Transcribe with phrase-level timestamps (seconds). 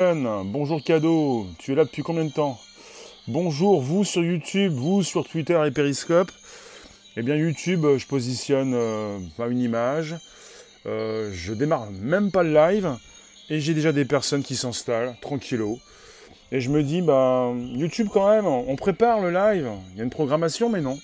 [0.00, 2.58] Bonjour Cadeau, tu es là depuis combien de temps?
[3.28, 6.32] Bonjour vous sur YouTube, vous sur Twitter et Periscope.
[7.18, 9.18] Eh bien YouTube, je positionne euh,
[9.50, 10.14] une image,
[10.86, 12.96] euh, je démarre même pas le live
[13.50, 15.78] et j'ai déjà des personnes qui s'installent tranquillo.
[16.50, 20.04] Et je me dis, bah YouTube quand même, on prépare le live, il y a
[20.04, 20.98] une programmation mais non.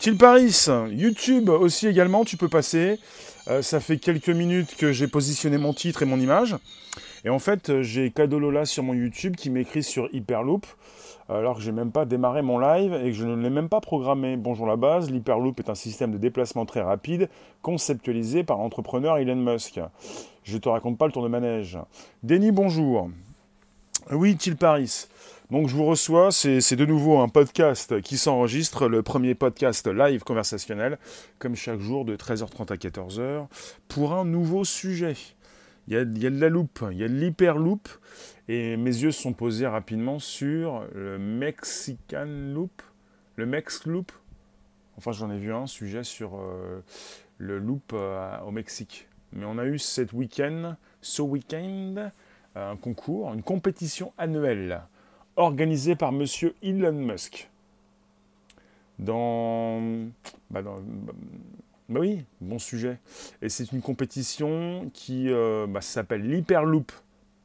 [0.00, 2.98] Til Paris, YouTube aussi également, tu peux passer.
[3.48, 6.56] Euh, ça fait quelques minutes que j'ai positionné mon titre et mon image.
[7.24, 10.66] Et en fait, euh, j'ai Cadolola sur mon YouTube qui m'écrit sur Hyperloop,
[11.30, 13.80] alors que j'ai même pas démarré mon live et que je ne l'ai même pas
[13.80, 14.36] programmé.
[14.36, 17.30] Bonjour la base, l'Hyperloop est un système de déplacement très rapide,
[17.62, 19.80] conceptualisé par l'entrepreneur Elon Musk.
[20.42, 21.78] Je te raconte pas le tour de manège.
[22.22, 23.08] Denis, bonjour.
[24.10, 25.08] Oui, Til Paris.
[25.50, 30.24] Donc je vous reçois, c'est de nouveau un podcast qui s'enregistre, le premier podcast live
[30.24, 30.98] conversationnel,
[31.38, 33.46] comme chaque jour de 13h30 à 14h,
[33.88, 35.14] pour un nouveau sujet.
[35.86, 37.88] Il y, a, de la loupe, il y a de l'hyperloop,
[38.48, 42.82] et mes yeux sont posés rapidement sur le Mexican Loop,
[43.36, 44.10] le Mex Loop.
[44.96, 46.82] Enfin, j'en ai vu un sujet sur euh,
[47.38, 49.08] le loop euh, au Mexique.
[49.32, 52.10] Mais on a eu cet week-end, ce week-end,
[52.54, 54.80] un concours, une compétition annuelle
[55.36, 57.50] organisée par monsieur Elon Musk.
[58.98, 59.82] Dans,
[60.50, 60.80] bah dans
[61.90, 62.98] bah oui, bon sujet.
[63.42, 66.90] Et c'est une compétition qui euh, bah, s'appelle l'Hyperloop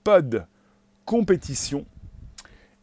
[0.03, 0.45] Pod
[1.03, 1.85] Compétition.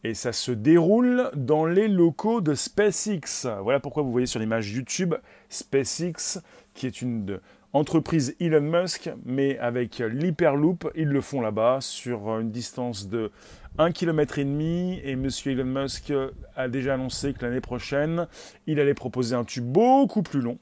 [0.03, 3.47] Et ça se déroule dans les locaux de SpaceX.
[3.63, 5.15] Voilà pourquoi vous voyez sur l'image YouTube
[5.49, 6.39] SpaceX,
[6.75, 7.39] qui est une
[7.73, 13.31] entreprise Elon Musk, mais avec l'Hyperloop, ils le font là-bas sur une distance de
[13.79, 14.39] 1,5 km.
[14.39, 15.27] Et M.
[15.47, 16.13] Elon Musk
[16.55, 18.27] a déjà annoncé que l'année prochaine,
[18.67, 20.59] il allait proposer un tube beaucoup plus long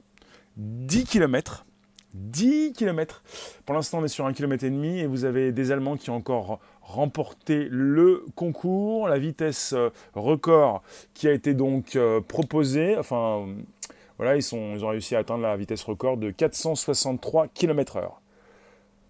[0.56, 1.66] 10 km.
[2.14, 3.22] 10 km.
[3.66, 6.10] Pour l'instant, on est sur un km et demi et vous avez des Allemands qui
[6.10, 10.82] ont encore remporté le concours, la vitesse euh, record
[11.14, 12.96] qui a été donc euh, proposée.
[12.96, 13.46] Enfin,
[14.16, 18.12] voilà, ils, ils ont réussi à atteindre la vitesse record de 463 km/h.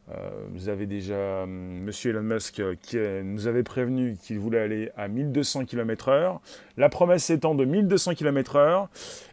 [0.08, 4.60] Euh, vous avez déjà euh, Monsieur Elon Musk euh, qui nous avait prévenu qu'il voulait
[4.60, 6.38] aller à 1200 km/h.
[6.76, 8.86] La promesse étant de 1200 km/h.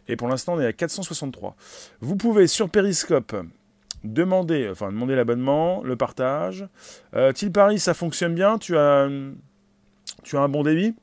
[0.08, 1.54] Et pour l'instant, on est à 463.
[2.00, 3.36] Vous pouvez sur Periscope
[4.02, 6.66] demander, enfin demander l'abonnement, le partage.
[7.14, 8.58] Euh, Til Paris, ça fonctionne bien.
[8.58, 9.08] Tu as,
[10.24, 10.94] tu as un bon débit?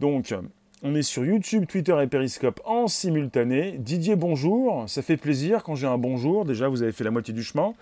[0.00, 0.34] Donc,
[0.84, 3.76] on est sur YouTube, Twitter et Periscope en simultané.
[3.78, 4.84] Didier, bonjour.
[4.86, 6.44] Ça fait plaisir quand j'ai un bonjour.
[6.44, 7.72] Déjà, vous avez fait la moitié du chemin.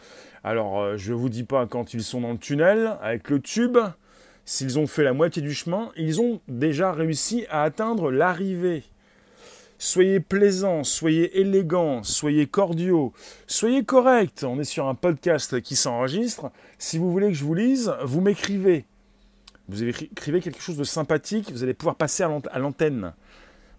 [0.44, 3.40] Alors, euh, je ne vous dis pas quand ils sont dans le tunnel avec le
[3.40, 3.76] tube.
[4.44, 8.84] S'ils ont fait la moitié du chemin, ils ont déjà réussi à atteindre l'arrivée.
[9.78, 13.12] Soyez plaisants, soyez élégants, soyez cordiaux,
[13.48, 14.44] soyez corrects.
[14.44, 16.52] On est sur un podcast qui s'enregistre.
[16.78, 18.84] Si vous voulez que je vous lise, vous m'écrivez.
[19.68, 23.12] Vous écrivez quelque chose de sympathique, vous allez pouvoir passer à l'antenne.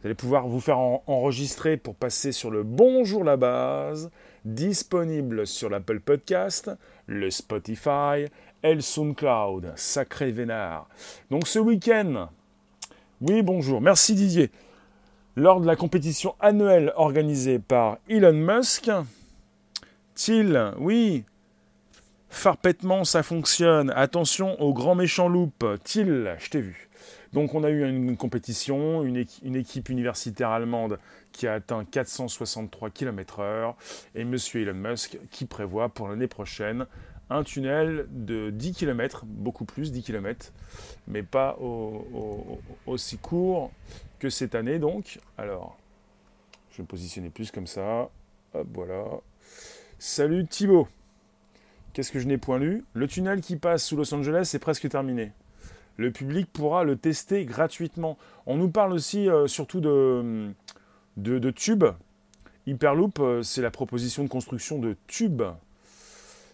[0.01, 4.09] Vous allez pouvoir vous faire enregistrer pour passer sur le Bonjour la base,
[4.45, 6.71] disponible sur l'Apple Podcast,
[7.07, 8.25] le Spotify
[8.63, 9.73] et le SoundCloud.
[9.75, 10.87] Sacré vénard.
[11.29, 12.29] Donc ce week-end,
[13.21, 14.51] oui bonjour, merci Didier.
[15.35, 18.91] Lors de la compétition annuelle organisée par Elon Musk,
[20.15, 21.23] Till, oui,
[22.33, 23.91] Farpètement, ça fonctionne.
[23.95, 25.51] Attention au grand méchant loup.
[25.83, 26.89] Til, je t'ai vu.
[27.31, 30.97] Donc on a eu une compétition, une, équipe universitaire allemande
[31.31, 33.75] qui a atteint 463 km/h
[34.15, 34.35] et M.
[34.55, 36.87] Elon Musk qui prévoit pour l'année prochaine
[37.29, 40.51] un tunnel de 10 km, beaucoup plus, 10 km,
[41.07, 41.57] mais pas
[42.87, 43.71] aussi court
[44.17, 45.19] que cette année donc.
[45.37, 45.77] Alors,
[46.71, 48.09] je vais me positionner plus comme ça.
[48.55, 49.05] Hop, voilà.
[49.99, 50.87] Salut Thibaut
[51.93, 54.89] Qu'est-ce que je n'ai point lu Le tunnel qui passe sous Los Angeles est presque
[54.89, 55.31] terminé.
[55.97, 58.17] Le public pourra le tester gratuitement.
[58.47, 61.85] On nous parle aussi euh, surtout de, tubes.
[62.65, 65.43] Hyperloop, euh, c'est la proposition de construction de tubes,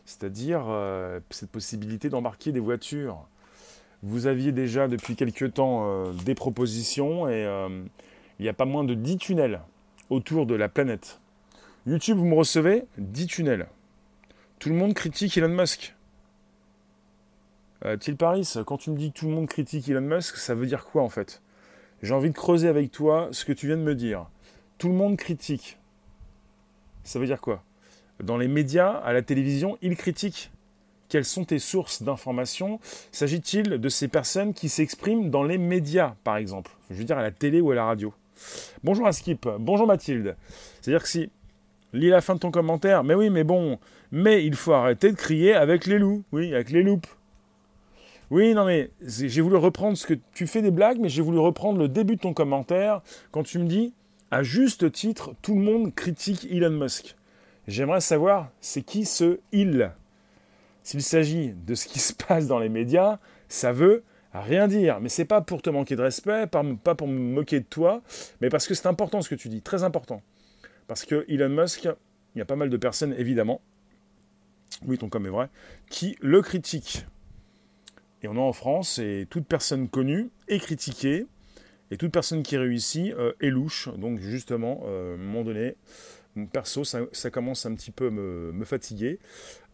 [0.05, 3.25] c'est-à-dire euh, cette possibilité d'embarquer des voitures.
[4.03, 7.43] Vous aviez déjà depuis quelques temps des propositions et
[8.39, 9.59] il n'y a pas moins de 10 tunnels
[10.09, 11.19] autour de la planète.
[11.85, 12.85] YouTube, vous me recevez?
[12.97, 13.67] 10 tunnels.
[14.59, 15.95] Tout le monde critique Elon Musk.
[17.85, 20.83] Euh, Paris, quand tu me dis tout le monde critique Elon Musk, ça veut dire
[20.83, 21.41] quoi en fait?
[22.03, 24.25] J'ai envie de creuser avec toi ce que tu viens de me dire.
[24.77, 25.77] Tout le monde critique.
[27.05, 27.63] Ça veut dire quoi?
[28.21, 30.51] Dans les médias, à la télévision, ils critiquent.
[31.07, 32.81] Quelles sont tes sources d'information
[33.13, 36.71] S'agit-il de ces personnes qui s'expriment dans les médias, par exemple?
[36.89, 38.13] Je veux dire à la télé ou à la radio.
[38.83, 40.35] Bonjour à Skip, bonjour Mathilde.
[40.81, 41.31] C'est-à-dire que si
[41.93, 43.03] Lis la fin de ton commentaire.
[43.03, 43.79] Mais oui, mais bon.
[44.11, 46.23] Mais il faut arrêter de crier avec les loups.
[46.31, 47.01] Oui, avec les loups.
[48.31, 51.39] Oui, non, mais j'ai voulu reprendre ce que tu fais des blagues, mais j'ai voulu
[51.39, 53.01] reprendre le début de ton commentaire
[53.31, 53.93] quand tu me dis,
[54.29, 57.15] à juste titre, tout le monde critique Elon Musk.
[57.67, 59.91] J'aimerais savoir, c'est qui ce il?
[60.83, 64.99] S'il s'agit de ce qui se passe dans les médias, ça veut rien dire.
[64.99, 68.01] Mais c'est pas pour te manquer de respect, pas pour me moquer de toi,
[68.41, 70.21] mais parce que c'est important ce que tu dis, très important.
[70.89, 71.87] Parce que Elon Musk,
[72.33, 73.61] il y a pas mal de personnes, évidemment,
[74.87, 75.49] oui, ton com est vrai,
[75.87, 77.05] qui le critiquent.
[78.23, 81.27] Et on a en France, et toute personne connue est critiquée,
[81.91, 83.87] et toute personne qui réussit euh, est louche.
[83.99, 85.75] Donc justement, euh, à un moment donné,
[86.51, 89.19] perso, ça, commence un petit peu me, me fatiguer.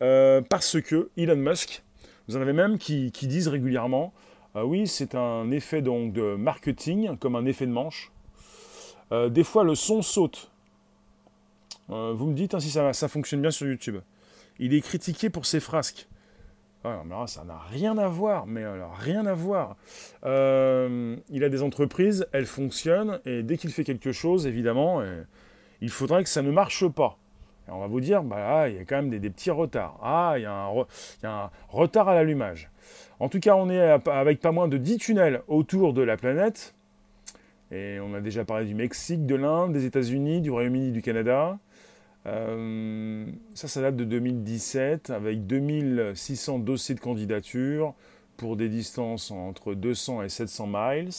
[0.02, 1.82] Euh, parce que Elon Musk,
[2.28, 4.14] vous en avez même qui, disent régulièrement,
[4.54, 8.12] oui, c'est un effet donc, de marketing, comme un effet de manche.
[9.12, 10.52] des fois, le son saute.
[11.88, 13.98] Vous me dites hein, si ça, fonctionne bien sur YouTube.
[14.60, 16.08] Il est critiqué pour ses frasques.
[16.84, 18.64] Ah, ça n'a rien à voir, mais
[19.00, 19.76] rien à voir.
[20.24, 25.24] Euh, il a des entreprises, elles fonctionnent, et dès qu'il fait quelque chose, évidemment, euh,
[25.82, 27.18] il faudrait que ça ne marche pas.
[27.68, 29.98] On va vous dire, bah, il y a quand même des, petits retards.
[30.04, 32.70] Ah, il y, a un, retard à l'allumage.
[33.20, 36.76] En tout cas, on est avec pas moins de 10 tunnels autour de la planète.
[37.72, 41.58] Et on a déjà parlé du Mexique, de l'Inde, des États-Unis, du Royaume-Uni, du Canada.
[42.28, 47.94] Euh, ça, ça date de 2017 avec 2600 dossiers de candidature
[48.38, 51.10] pour des distances entre 200 et 700 miles.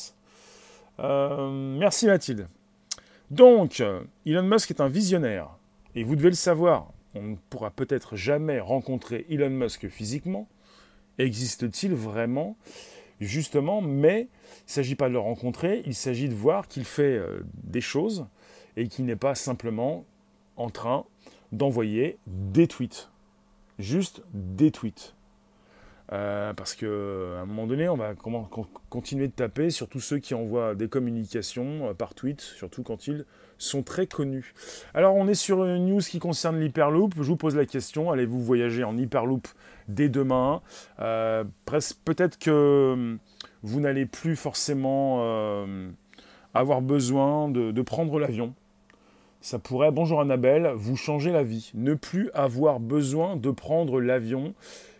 [0.98, 2.48] Euh, merci Mathilde.
[3.30, 3.82] Donc,
[4.24, 5.50] Elon Musk est un visionnaire.
[5.94, 10.48] Et vous devez le savoir, on ne pourra peut-être jamais rencontrer Elon Musk physiquement.
[11.18, 12.56] Existe-t-il vraiment?
[13.20, 17.16] Justement, mais il ne s'agit pas de le rencontrer, il s'agit de voir qu'il fait
[17.16, 18.26] euh, des choses
[18.76, 20.04] et qu'il n'est pas simplement
[20.56, 21.04] en train
[21.52, 23.10] d'envoyer des tweets.
[23.78, 25.14] Juste des tweets.
[26.12, 28.14] Euh, parce qu'à un moment donné, on va
[28.90, 33.08] continuer de taper sur tous ceux qui envoient des communications euh, par tweet, surtout quand
[33.08, 33.24] ils
[33.58, 34.54] sont très connus.
[34.94, 37.14] Alors, on est sur une news qui concerne l'Hyperloop.
[37.16, 39.48] Je vous pose la question allez-vous voyager en Hyperloop
[39.88, 40.62] dès demain?
[41.00, 41.44] Euh,
[42.04, 43.18] Peut-être que
[43.62, 45.66] vous n'allez plus forcément
[46.54, 48.54] avoir besoin de prendre l'avion
[49.40, 51.70] ça pourrait, bonjour Annabelle, vous changer la vie.
[51.74, 54.54] Ne plus avoir besoin de prendre l'avion,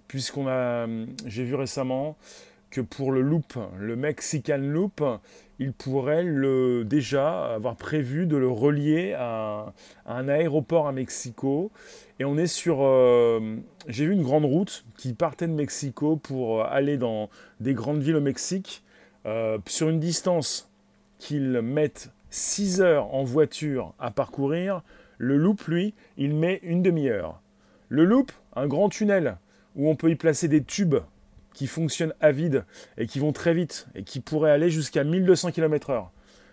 [0.08, 0.86] puisqu'on a,
[1.26, 2.16] j'ai vu récemment
[2.70, 5.02] que pour le loop, le Mexican Loop,
[5.58, 9.72] il pourrait le, déjà avoir prévu de le relier à,
[10.04, 11.70] un aéroport à Mexico.
[12.18, 13.56] Et on est sur, euh,
[13.88, 17.30] j'ai vu une grande route qui partait de Mexico pour aller dans
[17.60, 18.82] des grandes villes au Mexique,
[19.24, 20.70] euh, sur une distance
[21.18, 24.82] qu'ils mettent 6 heures en voiture à parcourir,
[25.18, 27.40] le loop, lui, il met une demi-heure.
[27.88, 29.38] Le loop, un grand tunnel
[29.76, 30.96] où on peut y placer des tubes
[31.54, 32.64] qui fonctionnent à vide
[32.98, 36.08] et qui vont très vite et qui pourraient aller jusqu'à 1200 km/h.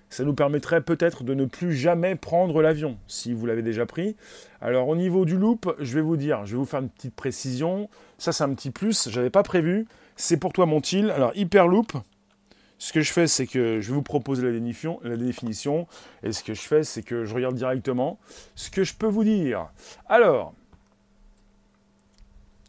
[0.09, 4.15] Ça nous permettrait peut-être de ne plus jamais prendre l'avion, si vous l'avez déjà pris.
[4.61, 7.15] Alors au niveau du loop, je vais vous dire, je vais vous faire une petite
[7.15, 7.89] précision.
[8.19, 9.87] Ça c'est un petit plus, j'avais pas prévu.
[10.15, 11.09] C'est pour toi mon til.
[11.09, 11.93] Alors Hyperloop,
[12.77, 15.87] ce que je fais, c'est que je vais vous proposer la définition, la définition,
[16.21, 18.19] et ce que je fais, c'est que je regarde directement
[18.55, 19.69] ce que je peux vous dire.
[20.07, 20.53] Alors,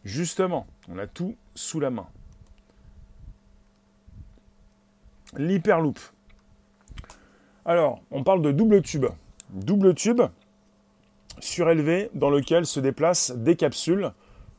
[0.05, 2.07] justement, on a tout sous la main.
[5.37, 5.99] L'hyperloop.
[7.65, 9.07] Alors, on parle de double tube.
[9.51, 10.23] Double tube
[11.41, 14.13] surélevé dans lequel se déplacent des capsules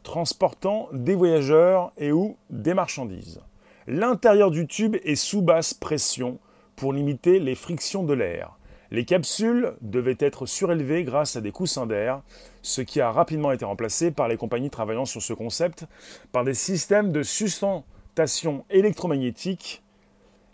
[0.04, 3.42] transportant des voyageurs et ou des marchandises.
[3.88, 6.40] L'intérieur du tube est sous basse pression
[6.76, 8.58] pour limiter les frictions de l'air.
[8.90, 12.22] Les capsules devaient être surélevées grâce à des coussins d'air,
[12.64, 15.86] ce qui a rapidement été remplacé par les compagnies travaillant sur ce concept
[16.32, 19.84] par des systèmes de sustentation électromagnétique,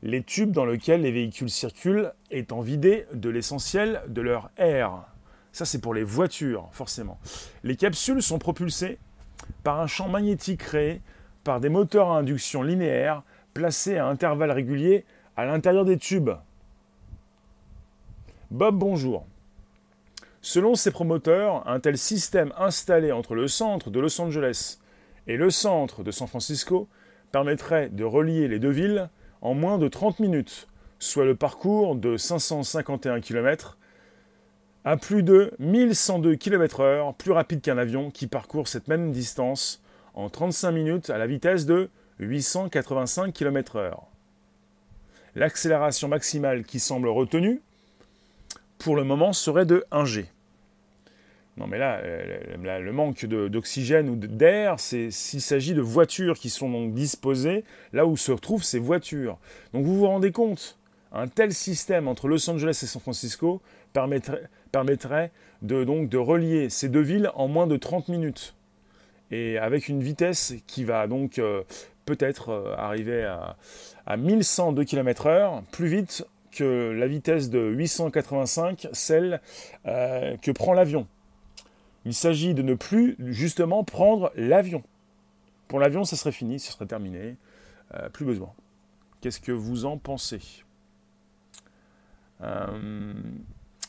[0.03, 5.05] les tubes dans lesquels les véhicules circulent étant vidés de l'essentiel de leur air.
[5.53, 7.17] Ça c'est pour les voitures, forcément.
[7.63, 8.97] Les capsules sont propulsées
[9.63, 11.01] par un champ magnétique créé
[11.43, 15.05] par des moteurs à induction linéaire placés à intervalles réguliers
[15.35, 16.31] à l'intérieur des tubes.
[18.51, 19.25] Bob, bonjour.
[20.41, 24.79] Selon ses promoteurs, un tel système installé entre le centre de Los Angeles
[25.27, 26.87] et le centre de San Francisco
[27.31, 29.09] permettrait de relier les deux villes
[29.41, 30.67] en moins de 30 minutes,
[30.99, 33.77] soit le parcours de 551 km
[34.83, 39.80] à plus de 1102 km/h, plus rapide qu'un avion qui parcourt cette même distance
[40.13, 41.89] en 35 minutes à la vitesse de
[42.19, 43.93] 885 km/h.
[45.35, 47.61] L'accélération maximale qui semble retenue
[48.77, 50.25] pour le moment serait de 1 g.
[51.57, 52.01] Non, mais là,
[52.79, 58.05] le manque d'oxygène ou d'air, c'est s'il s'agit de voitures qui sont donc disposées là
[58.05, 59.37] où se retrouvent ces voitures.
[59.73, 60.77] Donc vous vous rendez compte,
[61.11, 63.61] un tel système entre Los Angeles et San Francisco
[63.93, 68.55] permettrait, permettrait de, donc, de relier ces deux villes en moins de 30 minutes.
[69.31, 71.63] Et avec une vitesse qui va donc euh,
[72.05, 73.55] peut-être euh, arriver à,
[74.05, 79.41] à 1102 km/h, plus vite que la vitesse de 885, celle
[79.85, 81.07] euh, que prend l'avion.
[82.03, 84.83] Il s'agit de ne plus justement prendre l'avion.
[85.69, 87.37] Pour l'avion, ça serait fini, ce serait terminé,
[88.11, 88.51] plus besoin.
[89.21, 90.41] Qu'est-ce que vous en pensez?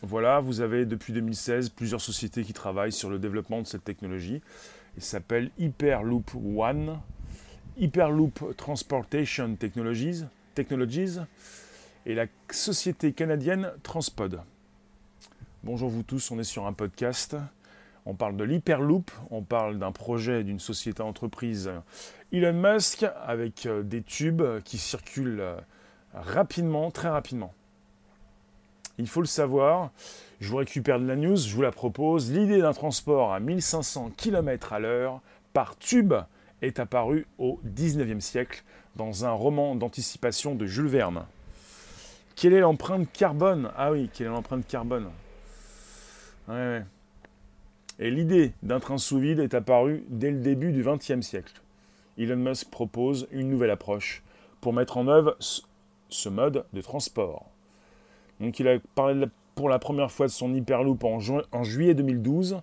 [0.03, 4.43] Voilà, vous avez depuis 2016 plusieurs sociétés qui travaillent sur le développement de cette technologie.
[4.97, 7.01] Il s'appelle Hyperloop One,
[7.79, 11.19] Hyperloop Transportation Technologies, Technologies
[12.05, 14.43] et la société canadienne Transpod.
[15.65, 17.37] Bonjour vous tous, on est sur un podcast.
[18.05, 21.71] On parle de l'Hyperloop, on parle d'un projet d'une société entreprise
[22.31, 25.57] Elon Musk avec euh, des tubes qui circulent euh,
[26.13, 27.55] rapidement, très rapidement.
[29.03, 29.91] Il faut le savoir,
[30.39, 32.31] je vous récupère de la news, je vous la propose.
[32.31, 35.21] L'idée d'un transport à 1500 km à l'heure
[35.53, 36.15] par tube
[36.63, 38.63] est apparue au 19e siècle
[38.95, 41.25] dans un roman d'anticipation de Jules Verne.
[42.37, 43.73] Quelle est l'empreinte carbone?
[43.77, 45.11] Ah oui, quelle est l'empreinte carbone?
[46.49, 51.61] Et l'idée d'un train sous vide est apparue dès le début du XXe siècle.
[52.19, 54.23] Elon Musk propose une nouvelle approche
[54.61, 55.37] pour mettre en œuvre
[56.09, 57.49] ce mode de transport.
[58.43, 62.61] Donc il a parlé pour la première fois de son Hyperloop en, juillet 2012.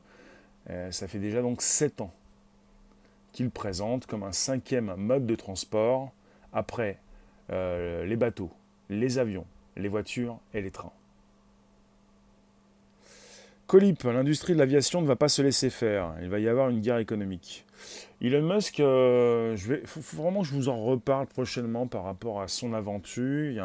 [0.69, 2.13] Euh, ça fait déjà donc 7 ans
[3.31, 6.11] qu'il présente comme un cinquième mode de transport
[6.51, 6.99] après
[7.51, 8.51] euh, les bateaux,
[8.89, 9.45] les avions,
[9.77, 10.91] les voitures et les trains.
[13.67, 16.15] Colip, l'industrie de l'aviation ne va pas se laisser faire.
[16.21, 17.65] Il va y avoir une guerre économique.
[18.19, 22.41] Elon Musk, euh, je vais, faut, vraiment que je vous en reparle prochainement par rapport
[22.41, 23.51] à son aventure.
[23.51, 23.59] Il y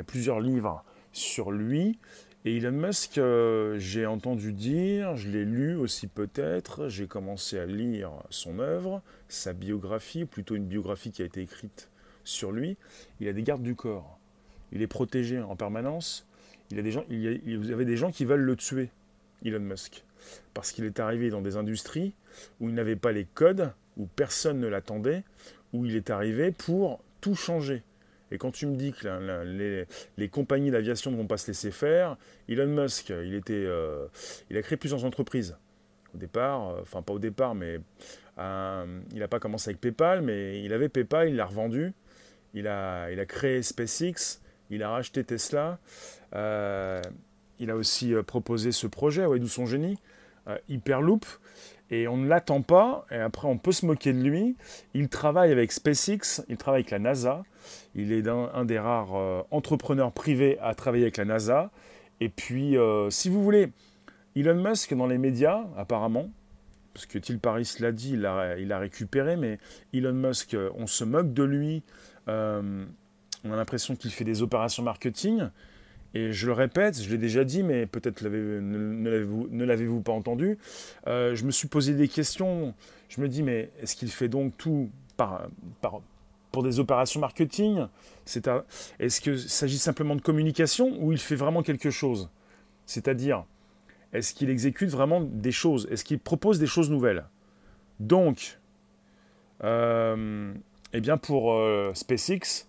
[0.00, 0.84] a plusieurs livres
[1.18, 1.98] sur lui.
[2.44, 7.66] Et Elon Musk, euh, j'ai entendu dire, je l'ai lu aussi peut-être, j'ai commencé à
[7.66, 11.90] lire son œuvre, sa biographie, plutôt une biographie qui a été écrite
[12.24, 12.76] sur lui.
[13.20, 14.18] Il a des gardes du corps
[14.72, 16.26] il est protégé en permanence.
[16.70, 18.90] Il, a des gens, il, y a, vous avez des gens qui veulent le tuer,
[19.44, 20.04] Elon Musk,
[20.54, 22.14] parce qu'il est arrivé dans des industries
[22.60, 25.24] où il n'avait pas les codes, où personne ne l'attendait,
[25.72, 27.82] où il est arrivé pour tout changer.
[28.30, 32.16] Et quand tu me dis que les, compagnies d'aviation ne vont pas se laisser faire,
[32.48, 34.06] Elon Musk, il, était, euh,
[34.50, 35.56] il a créé plusieurs entreprises.
[36.14, 37.80] Au départ, euh, enfin pas au départ, mais
[38.38, 41.92] euh, il n'a pas commencé avec PayPal, mais il avait PayPal, il l'a revendu.
[42.54, 45.78] Il a, il a créé SpaceX, il a racheté Tesla.
[47.60, 49.98] Il a aussi proposé ce projet, ouais, d'où son génie,
[50.68, 51.26] Hyperloop.
[51.90, 54.56] Et on ne l'attend pas, et après on peut se moquer de lui.
[54.94, 57.42] Il travaille avec SpaceX, il travaille avec la NASA.
[57.94, 61.70] Il est un, des rares entrepreneurs privés à travailler avec la NASA.
[62.20, 62.76] Et puis,
[63.10, 63.72] si vous voulez,
[64.36, 66.30] Elon Musk dans les médias, apparemment,
[66.92, 69.58] parce que Till Paris l'a dit, il a, il a, récupéré, mais
[69.94, 71.82] Elon Musk, on se moque de lui
[73.44, 75.48] on a l'impression qu'il fait des opérations marketing.
[76.14, 80.58] Et je le répète, je l'ai déjà dit, mais peut-être ne l'avez-vous pas entendu.
[81.06, 82.74] Euh, je me suis posé des questions.
[83.08, 84.90] Je me dis, mais est-ce qu'il fait donc tout
[86.50, 87.86] pour des opérations marketing?
[88.98, 92.30] Est-ce qu'il s'agit simplement de communication ou il fait vraiment quelque chose?
[92.86, 93.44] C'est-à-dire,
[94.12, 95.86] est-ce qu'il exécute vraiment des choses?
[95.90, 97.26] Est-ce qu'il propose des choses nouvelles?
[98.00, 98.58] Donc,
[99.64, 100.54] euh,
[100.92, 102.66] eh bien pour euh, SpaceX,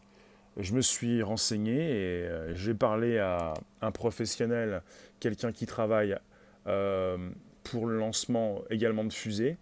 [0.60, 4.82] je me suis renseigné et euh, j'ai parlé à un professionnel,
[5.20, 6.18] quelqu'un qui travaille
[6.68, 7.18] euh,
[7.63, 9.58] pour le lancement également de fusées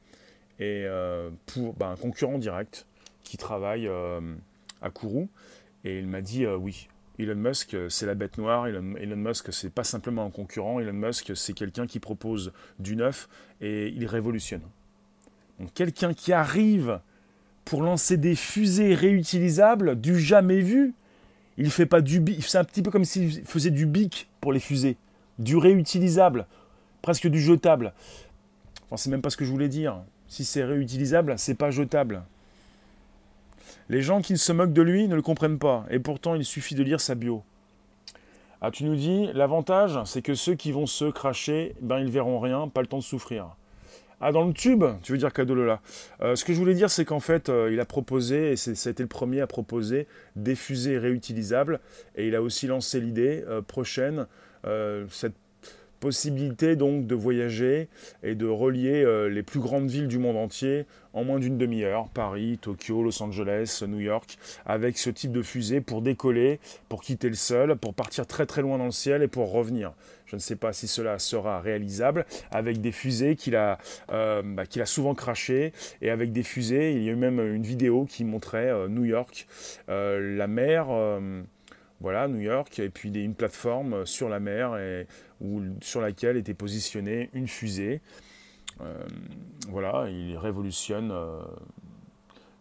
[0.60, 2.88] et euh, pour ben, un concurrent direct
[3.24, 3.90] qui travaille
[4.82, 5.30] à Kourou.
[5.84, 6.88] Et il m'a dit oui,
[7.20, 8.68] Elon Musk, c'est la bête noire.
[8.68, 10.80] Elon, Elon Musk, c'est pas simplement un concurrent.
[10.80, 13.28] Elon Musk, c'est quelqu'un qui propose du neuf
[13.60, 14.62] et il révolutionne.
[15.60, 17.02] Donc quelqu'un qui arrive
[17.68, 20.94] pour lancer des fusées réutilisables du jamais vu.
[21.58, 24.60] Il fait pas du c'est un petit peu comme s'il faisait du bic pour les
[24.62, 24.96] fusées,
[25.38, 26.48] du réutilisable,
[27.02, 27.94] presque du jetable.
[28.86, 29.98] Enfin, c'est même pas ce que je voulais dire.
[30.30, 32.24] Si c'est réutilisable, c'est pas jetable.
[33.90, 36.76] Les gens qui se moquent de lui ne le comprennent pas, et pourtant il suffit
[36.76, 37.44] de lire sa bio.
[38.62, 42.40] Ah, tu nous dis, l'avantage, c'est que ceux qui vont se cracher, ben ils verront
[42.40, 43.56] rien, pas le temps de souffrir.
[44.20, 45.80] Ah, dans le tube Tu veux dire Cadolola
[46.22, 48.90] euh, Ce que je voulais dire, c'est qu'en fait, euh, il a proposé, et ça
[48.90, 51.80] a été le premier à proposer, des fusées réutilisables.
[52.16, 54.28] Et il a aussi lancé l'idée euh, prochaine,
[55.10, 55.36] cette
[56.00, 57.88] Possibilité donc de voyager
[58.22, 62.10] et de relier euh, les plus grandes villes du monde entier en moins d'une demi-heure,
[62.10, 64.38] Paris, Tokyo, Los Angeles, New York,
[64.68, 68.62] avec ce type de fusée pour décoller, pour quitter le sol, pour partir très très
[68.62, 69.94] loin dans le ciel et pour revenir.
[70.28, 73.80] Je ne sais pas si cela sera réalisable avec des fusées qu'il a,
[74.12, 75.74] euh, bah, souvent crachées
[76.04, 79.06] et avec des fusées, il y a eu même une vidéo qui montrait euh, New
[79.06, 79.48] York,
[79.88, 80.88] la mer
[82.02, 85.08] voilà, New York, et puis une plateforme sur la mer et,
[85.82, 88.02] sur laquelle était positionnée une fusée.
[88.82, 88.94] Euh,
[89.70, 91.12] voilà, il révolutionne.
[91.12, 91.42] Euh,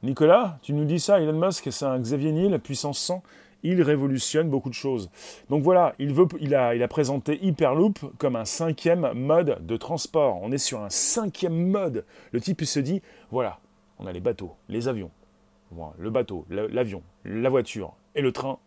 [0.02, 3.23] Nicolas, tu nous dis ça, Elon Musk, c'est un Xavier Niel, puissance 100
[3.62, 5.11] il révolutionne beaucoup de choses.
[5.50, 9.76] Donc voilà, il, veut, il, a, il a présenté Hyperloop comme un cinquième mode de
[9.76, 10.38] transport.
[10.43, 12.05] On est sur un cinquième mode.
[12.33, 13.59] Le type il se dit, voilà,
[13.99, 15.11] on a les bateaux, les avions,
[15.99, 18.59] le bateau, l'avion, la voiture et le train.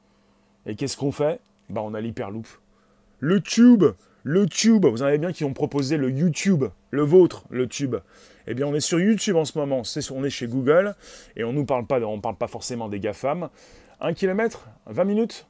[0.70, 1.40] Et qu'est-ce qu'on fait?
[1.72, 2.46] Bah on a l'Hyperloop.
[3.18, 3.86] Le tube
[4.22, 7.96] Le tube Vous en avez bien qui ont proposé le YouTube, le vôtre, le tube.
[8.46, 10.94] Eh bien on est sur YouTube en ce moment, on est chez Google,
[11.36, 13.50] et on ne parle pas, on parle pas forcément des GAFAM.
[14.00, 14.68] Un kilomètre?
[14.86, 15.48] 20 minutes?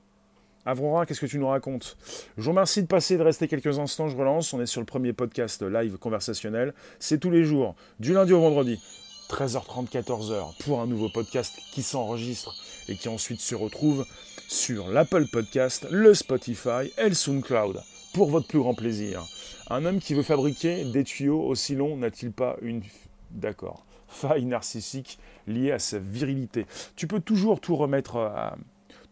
[0.65, 1.97] Avrora, qu'est-ce que tu nous racontes?
[2.37, 4.53] Je vous remercie de passer, de rester quelques instants, je relance.
[4.53, 6.73] On est sur le premier podcast live conversationnel.
[6.99, 8.81] C'est tous les jours, du lundi au vendredi,
[9.29, 12.55] 13h30, 14h, pour un nouveau podcast qui s'enregistre
[12.87, 14.05] et qui ensuite se retrouve
[14.49, 17.83] sur l'Apple Podcast, le Spotify et le SoundCloud,
[18.15, 19.23] pour votre plus grand plaisir.
[19.69, 22.81] Un homme qui veut fabriquer des tuyaux aussi longs n'a-t-il pas une...
[23.29, 23.85] D'accord.
[24.07, 26.65] Faille narcissique liée à sa virilité?
[26.95, 28.57] Tu peux toujours tout remettre à...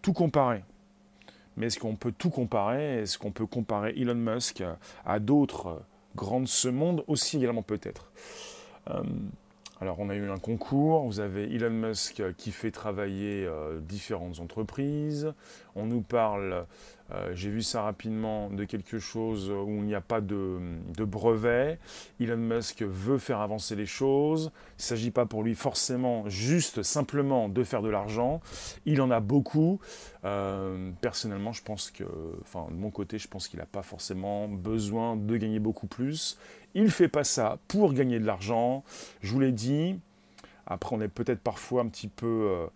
[0.01, 0.63] tout comparer.
[1.55, 3.03] Mais est-ce qu'on peut tout comparer?
[3.03, 4.63] Est-ce qu'on peut comparer Elon Musk
[5.05, 5.83] à d'autres
[6.15, 8.11] grands de ce monde aussi également peut-être?
[8.89, 9.03] Euh,
[9.79, 14.39] alors on a eu un concours, vous avez Elon Musk qui fait travailler euh, différentes
[14.39, 15.33] entreprises,
[15.75, 16.65] on nous parle,
[17.11, 20.59] euh, j'ai vu ça rapidement, de quelque chose où il n'y a pas de,
[20.99, 21.79] brevet,
[22.19, 26.83] Elon Musk veut faire avancer les choses, il ne s'agit pas pour lui forcément juste
[26.83, 28.41] simplement de faire de l'argent,
[28.85, 29.79] il en a beaucoup,
[30.25, 32.03] euh, personnellement je pense que,
[32.41, 36.37] enfin de mon côté je pense qu'il n'a pas forcément besoin de gagner beaucoup plus,
[36.73, 38.83] il ne fait pas ça pour gagner de l'argent.
[39.21, 39.99] Je vous l'ai dit.
[40.67, 42.67] Après, on est peut-être parfois un petit peu euh,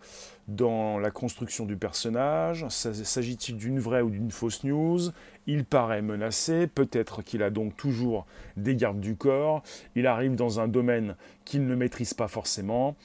[0.48, 2.66] dans la construction du personnage.
[2.68, 4.98] S'agit-il d'une vraie ou d'une fausse news?
[5.46, 6.66] Il paraît menacé.
[6.66, 8.26] Peut-être qu'il a donc toujours
[8.56, 9.62] des gardes du corps.
[9.94, 12.96] Il arrive dans un domaine qu'il ne maîtrise pas forcément.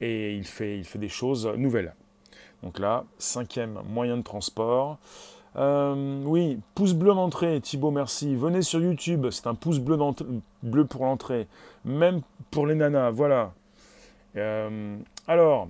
[0.00, 1.94] Et il fait, des choses nouvelles.
[2.64, 4.98] Donc là, cinquième moyen de transport.
[5.54, 8.34] Euh, oui, pouce bleu d'entrée, Thibaut, merci.
[8.34, 9.98] Venez sur YouTube, c'est un pouce bleu,
[10.62, 11.46] bleu pour l'entrée.
[11.84, 13.52] Même pour les nanas, voilà.
[14.36, 15.68] Euh, alors,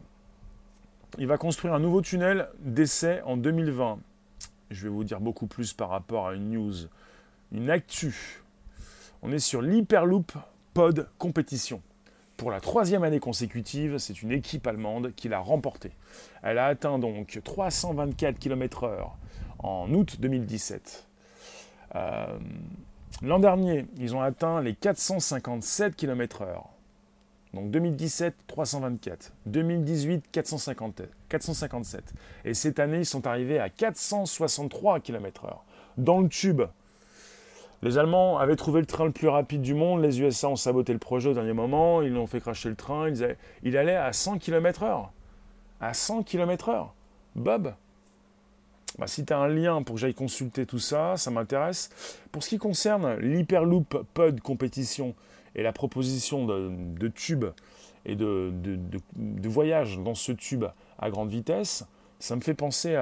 [1.19, 3.99] il va construire un nouveau tunnel d'essai en 2020.
[4.71, 6.75] Je vais vous dire beaucoup plus par rapport à une news,
[7.53, 8.43] une actu.
[9.23, 10.33] On est sur l'Hyperloop
[10.75, 11.83] Pod Compétition.
[12.37, 15.93] Pour la troisième année consécutive, c'est une équipe allemande qui l'a remporté.
[16.43, 19.11] Elle a atteint donc 324 km/h
[19.59, 21.07] en août 2017.
[21.95, 22.39] Euh,
[23.23, 26.72] l'an dernier, ils ont atteint les 457 km/h.
[27.55, 29.33] Donc 2017, 324.
[29.47, 32.15] 2018, 450, 457.
[32.45, 35.57] Et cette année, ils sont arrivés à 463 km/h.
[35.99, 36.63] Dans le tube.
[37.83, 40.03] Les Allemands avaient trouvé le train le plus rapide du monde.
[40.03, 42.01] Les USA ont saboté le projet au dernier moment.
[42.01, 43.13] Ils ont fait cracher le train.
[43.63, 45.09] il allait à 100 km/h.
[45.81, 46.89] À 100 km/h.
[47.35, 47.75] Bob,
[48.99, 51.91] bah, si tu as un lien pour que j'aille consulter tout ça, ça m'intéresse.
[52.31, 55.15] Pour ce qui concerne l'Hyperloop Pod compétition
[55.55, 57.45] et la proposition de, tube
[58.05, 58.53] et de,
[59.49, 60.65] voyage dans ce tube
[60.99, 61.85] à grande vitesse,
[62.19, 62.97] ça me fait penser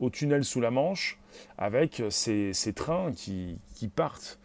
[0.00, 1.18] au tunnel sous la Manche
[1.58, 3.58] avec ces, trains qui,
[3.94, 4.38] partent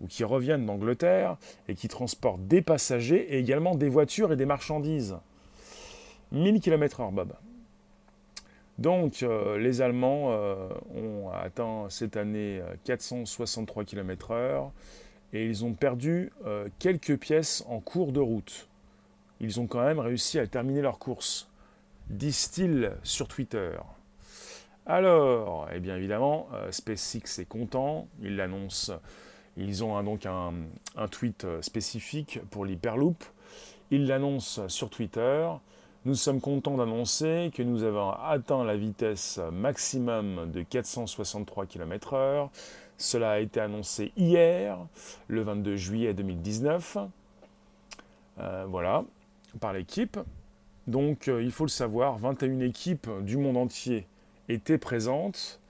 [0.00, 1.36] ou qui reviennent d'Angleterre
[1.68, 5.16] et qui transportent des passagers et également des voitures et des marchandises.
[6.32, 7.32] 1000 km/h, Bob.
[8.78, 14.70] Donc euh, les Allemands euh, ont atteint cette année 463 km/h
[15.32, 18.68] et ils ont perdu euh, quelques pièces en cours de route.
[19.40, 21.48] Ils ont quand même réussi à terminer leur course,
[22.08, 23.72] disent-ils sur Twitter.
[24.86, 28.92] Alors, eh bien évidemment, SpaceX est content, ils l'annoncent,
[29.56, 30.52] ils ont donc un,
[30.96, 33.24] un tweet spécifique pour l'Hyperloop,
[33.90, 35.48] ils l'annoncent sur Twitter,
[36.06, 42.48] nous sommes contents d'annoncer que nous avons atteint la vitesse maximum de 463 km/h.
[42.98, 44.78] Cela a été annoncé hier,
[45.28, 46.98] le 22 juillet 2019.
[48.38, 49.04] Euh, voilà,
[49.60, 50.18] par l'équipe.
[50.86, 54.06] Donc euh, il faut le savoir, 21 équipes du monde entier
[54.48, 55.60] étaient présentes.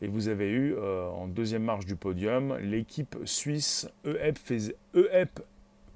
[0.00, 4.72] Et vous avez eu en deuxième marche du podium l'équipe suisse EPFZ,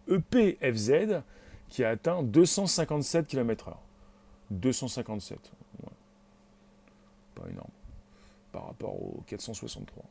[0.09, 1.23] EPFZ
[1.69, 3.75] qui a atteint 257 km/h.
[4.51, 5.39] 257.
[7.35, 7.69] Pas énorme
[8.53, 10.05] par rapport aux 463.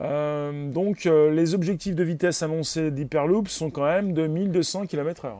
[0.00, 5.34] Euh, donc euh, les objectifs de vitesse annoncés d'Hyperloop sont quand même de 1200 km/h.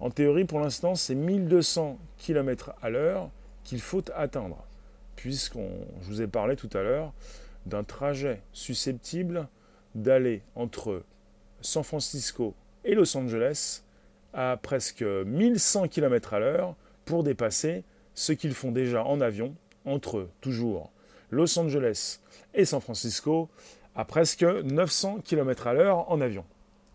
[0.00, 2.90] En théorie, pour l'instant, c'est 1200 km à
[3.64, 4.64] qu'il faut atteindre,
[5.14, 5.68] puisqu'on,
[6.00, 7.12] je vous ai parlé tout à l'heure
[7.66, 9.46] d'un trajet susceptible
[9.94, 11.02] d'aller entre
[11.60, 12.54] San Francisco
[12.84, 13.82] et Los Angeles
[14.32, 16.40] à presque 1100 km à
[17.04, 19.54] pour dépasser ce qu'ils font déjà en avion
[19.84, 20.90] entre toujours
[21.30, 22.20] Los Angeles
[22.54, 23.48] et San Francisco
[23.94, 26.44] à presque 900 km à l'heure en avion.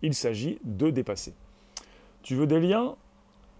[0.01, 1.33] Il s'agit de dépasser.
[2.21, 2.95] Tu veux des liens?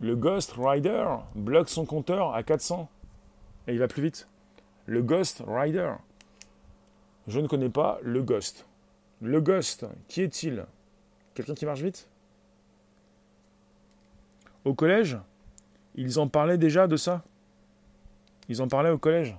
[0.02, 2.90] Le Ghost Rider bloque son compteur à 400
[3.68, 4.28] et il va plus vite.
[4.86, 5.94] Le Ghost Rider.
[7.28, 8.66] Je ne connais pas le Ghost.
[9.22, 10.66] Le Ghost, qui est-il?
[11.34, 12.08] Quelqu'un qui marche vite?
[14.66, 15.18] Au collège
[15.96, 17.24] Ils en parlaient déjà de ça
[18.50, 19.36] Ils en parlaient au collège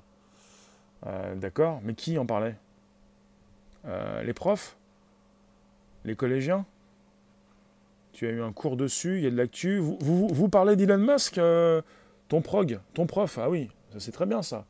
[1.07, 2.55] euh, d'accord, mais qui en parlait?
[3.87, 4.77] Euh, Les profs?
[6.05, 6.65] Les collégiens?
[8.13, 9.79] Tu as eu un cours dessus, il y a de l'actu.
[9.79, 11.83] Vous, parlez d'Elon Musk, euh,
[12.29, 13.39] ton prog, ton prof?
[13.39, 14.65] Ah oui, ça c'est très bien ça.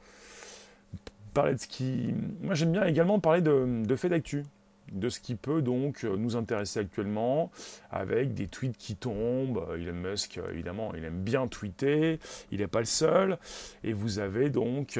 [1.32, 2.12] Parler de ce qui.
[2.42, 4.44] Moi j'aime bien également parler de faits d'actu
[4.92, 7.50] de ce qui peut donc euh, nous intéresser actuellement,
[7.90, 9.64] avec des tweets qui tombent.
[9.70, 12.18] Euh, Elon Musk, euh, évidemment, il aime bien tweeter,
[12.50, 13.38] il n'est pas le seul.
[13.84, 14.98] Et vous avez donc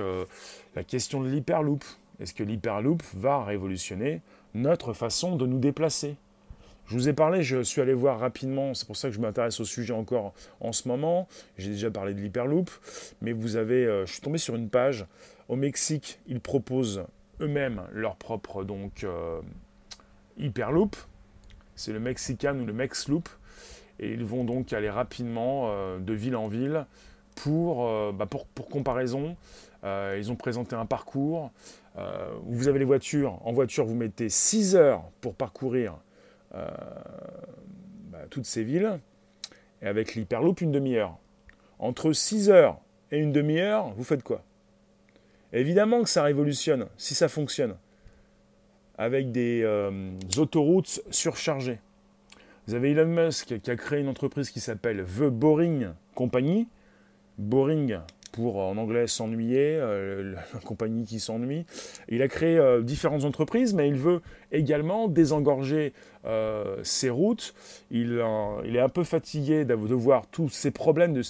[0.75, 1.85] la question de l'hyperloop.
[2.21, 4.23] Est-ce que l'hyperloop va révolutionner
[4.55, 6.17] notre façon de nous déplacer?
[6.87, 9.59] Je vous ai parlé, je suis allé voir rapidement, c'est pour ça que je m'intéresse
[9.59, 11.27] au sujet encore en ce moment.
[11.59, 12.71] J'ai déjà parlé de l'hyperloop,
[13.21, 15.05] mais vous avez, je suis tombé sur une page.
[15.49, 17.05] Au Mexique, ils proposent
[17.41, 19.05] eux-mêmes leur propre donc
[20.39, 20.97] Hyperloop,
[21.75, 23.29] c'est le Mexican ou le Mexloop,
[23.99, 26.87] et ils vont donc aller rapidement euh, de ville en ville
[27.35, 28.29] pour, euh, bah,
[28.71, 29.37] comparaison.
[29.85, 31.51] Euh, ils ont présenté un parcours.
[32.45, 33.41] vous avez les voitures.
[33.47, 35.99] En voiture, vous mettez 6 heures pour parcourir
[36.53, 38.99] bah, toutes ces villes.
[39.83, 41.19] Et avec l'Hyperloop, une demi-heure.
[41.79, 42.81] Entre 6 heures
[43.13, 44.43] et une demi-heure, vous faites quoi?
[45.53, 47.77] Évidemment que ça révolutionne, si ça fonctionne
[48.99, 51.79] avec des euh, autoroutes surchargées.
[52.67, 56.67] Vous avez Elon Musk qui a créé une entreprise qui s'appelle The Boring Company.
[57.39, 57.99] Boring
[58.33, 61.65] pour en anglais s'ennuyer, euh, la compagnie qui s'ennuie.
[62.09, 64.21] Il a créé euh, différentes entreprises, mais il veut
[64.53, 65.93] également désengorger
[66.83, 67.55] ses routes.
[67.93, 68.21] Il,
[68.65, 71.23] est un peu fatigué de voir tous ces problèmes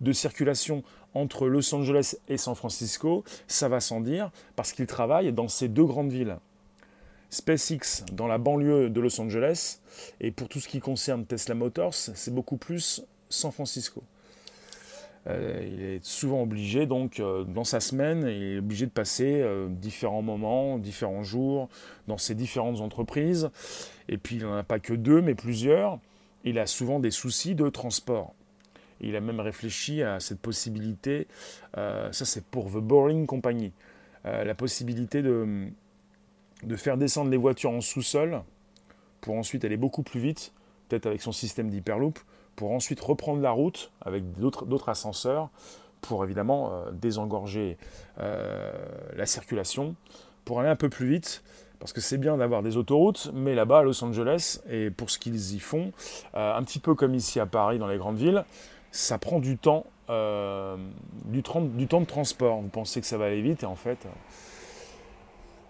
[0.00, 3.24] de circulation entre Los Angeles et San Francisco.
[3.46, 6.38] Ça va sans dire, parce qu'il travaille dans ces deux grandes villes.
[7.30, 9.80] SpaceX dans la banlieue de Los Angeles.
[10.20, 14.02] Et pour tout ce qui concerne Tesla Motors, c'est beaucoup plus San Francisco.
[15.26, 19.42] Euh, il est souvent obligé, donc, euh, dans sa semaine, il est obligé de passer
[19.42, 21.68] euh, différents moments, différents jours
[22.06, 23.50] dans ses différentes entreprises.
[24.08, 25.98] Et puis, il n'en a pas que deux, mais plusieurs.
[26.44, 28.32] Il a souvent des soucis de transport.
[29.00, 31.26] il a même réfléchi à cette possibilité,
[31.74, 33.72] ça c'est pour The Boring Company,
[34.24, 35.68] la possibilité de
[36.62, 38.42] de faire descendre les voitures en sous-sol
[39.20, 40.52] pour ensuite aller beaucoup plus vite,
[40.88, 42.18] peut-être avec son système d'hyperloop,
[42.56, 45.50] pour ensuite reprendre la route avec d'autres ascenseurs
[46.00, 47.76] pour évidemment euh, désengorger
[48.20, 48.72] euh,
[49.16, 49.94] la circulation,
[50.44, 51.42] pour aller un peu plus vite,
[51.78, 55.18] parce que c'est bien d'avoir des autoroutes, mais là-bas à Los Angeles, et pour ce
[55.18, 55.92] qu'ils y font,
[56.34, 58.44] euh, un petit peu comme ici à Paris dans les grandes villes,
[58.90, 62.62] ça prend du temps, du, du temps de transport.
[62.62, 63.98] Vous pensez que ça va aller vite, et en fait,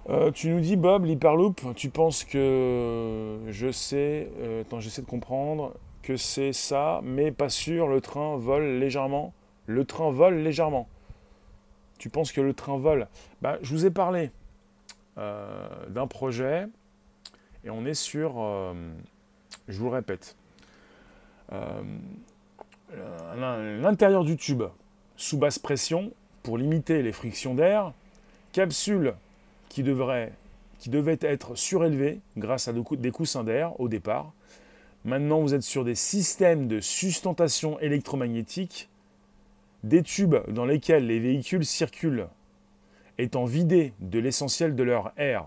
[0.08, 5.06] euh, tu nous dis, Bob, l'Hyperloop, tu penses que je sais, euh, attends, j'essaie de
[5.06, 9.34] comprendre, que c'est ça, mais pas sûr, le train vole légèrement.
[9.66, 10.88] Le train vole légèrement.
[11.98, 13.06] Tu penses que le train vole?
[13.42, 14.30] Bah, Je vous ai parlé
[15.18, 16.68] euh, d'un projet,
[17.64, 18.34] et on est sur,
[19.68, 20.36] je vous le répète,
[23.36, 24.62] l'intérieur du tube
[25.16, 27.92] sous basse pression pour limiter les frictions d'air,
[28.52, 29.14] capsule
[29.68, 30.32] qui, devrait,
[30.78, 34.32] qui devait être surélevé grâce à des coussins d'air au départ.
[35.04, 38.88] Maintenant, vous êtes sur des systèmes de sustentation électromagnétique,
[39.84, 42.26] des tubes dans lesquels les véhicules circulent,
[43.16, 45.44] étant vidés de l'essentiel de leur air.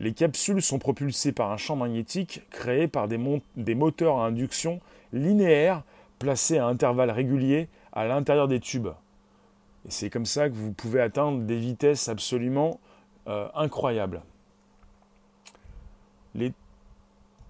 [0.00, 3.18] Les capsules sont propulsées par un champ magnétique créé par des,
[3.56, 4.80] des moteurs à induction
[5.12, 5.82] linéaires
[6.18, 8.88] placés à intervalles réguliers à l'intérieur des tubes.
[9.86, 12.78] Et c'est comme ça que vous pouvez atteindre des vitesses absolument
[13.54, 14.22] incroyable.
[16.34, 16.52] Les...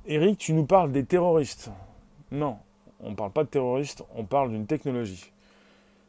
[0.06, 1.70] Eric, tu nous parles des terroristes.
[2.30, 2.58] Non,
[3.00, 5.32] on ne parle pas de terroristes, on parle d'une technologie.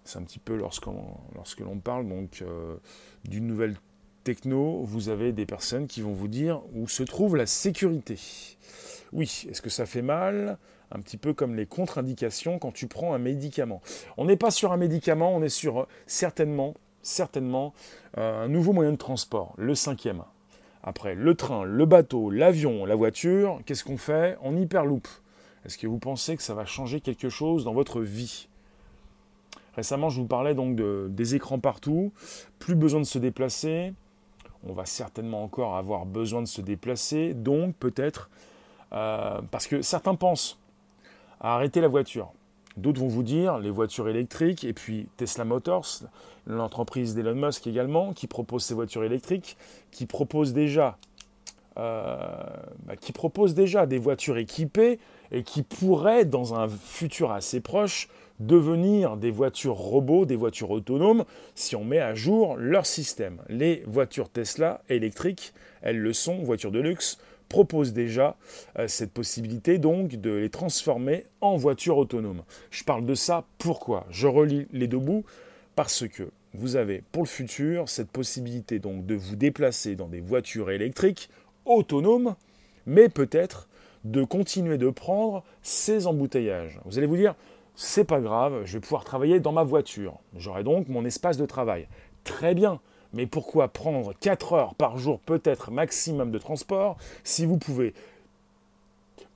[0.03, 2.43] C'est un petit peu lorsque l'on parle donc
[3.25, 3.75] d'une nouvelle
[4.23, 8.19] techno, vous avez des personnes qui vont vous dire où se trouve la sécurité.
[9.11, 10.57] Oui, est-ce que ça fait mal?
[10.91, 13.81] Un petit peu comme les contre-indications quand tu prends un médicament.
[14.17, 17.73] On n'est pas sur un médicament, on est sur euh, certainement, certainement
[18.17, 20.23] euh, un nouveau moyen de transport, le cinquième.
[20.83, 24.37] Après, le train, le bateau, l'avion, la voiture, qu'est-ce qu'on fait?
[24.41, 25.07] On hyperloop.
[25.65, 28.47] Est-ce que vous pensez que ça va changer quelque chose dans votre vie?
[29.75, 32.11] Récemment, je vous parlais donc de, des écrans partout,
[32.59, 33.93] plus besoin de se déplacer,
[34.67, 38.29] on va certainement encore avoir besoin de se déplacer, donc peut-être,
[38.93, 40.59] euh, parce que certains pensent
[41.39, 42.31] à arrêter la voiture.
[42.75, 46.03] D'autres vont vous dire les voitures électriques, et puis Tesla Motors,
[46.49, 49.55] l'entreprise d'Elon Musk également, qui propose ces voitures électriques,
[49.91, 50.97] qui propose déjà,
[51.77, 52.17] euh,
[52.85, 54.99] bah, qui propose déjà des voitures équipées
[55.31, 58.09] et qui pourraient, dans un futur assez proche,
[58.39, 63.41] devenir des voitures robots, des voitures autonomes, si on met à jour leur système.
[63.49, 68.37] Les voitures Tesla électriques, elles le sont, voitures de luxe, proposent déjà
[68.77, 72.43] euh, cette possibilité donc de les transformer en voitures autonomes.
[72.69, 74.05] Je parle de ça pourquoi?
[74.09, 75.25] Je relis les deux bouts
[75.75, 80.19] parce que vous avez pour le futur cette possibilité donc de vous déplacer dans des
[80.19, 81.29] voitures électriques
[81.65, 82.35] autonomes,
[82.85, 83.67] mais peut-être
[84.03, 86.79] de continuer de prendre ces embouteillages.
[86.85, 87.35] Vous allez vous dire,
[87.75, 90.19] c'est pas grave, je vais pouvoir travailler dans ma voiture.
[90.35, 91.87] J'aurai donc mon espace de travail.
[92.23, 92.79] Très bien,
[93.13, 97.93] mais pourquoi prendre 4 heures par jour peut-être maximum de transport si vous pouvez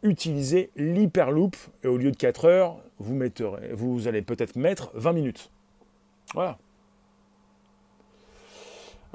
[0.04, 5.52] utiliser l'hyperloop et au lieu de 4 heures, vous, allez peut-être mettre 20 minutes.
[6.34, 6.58] Voilà.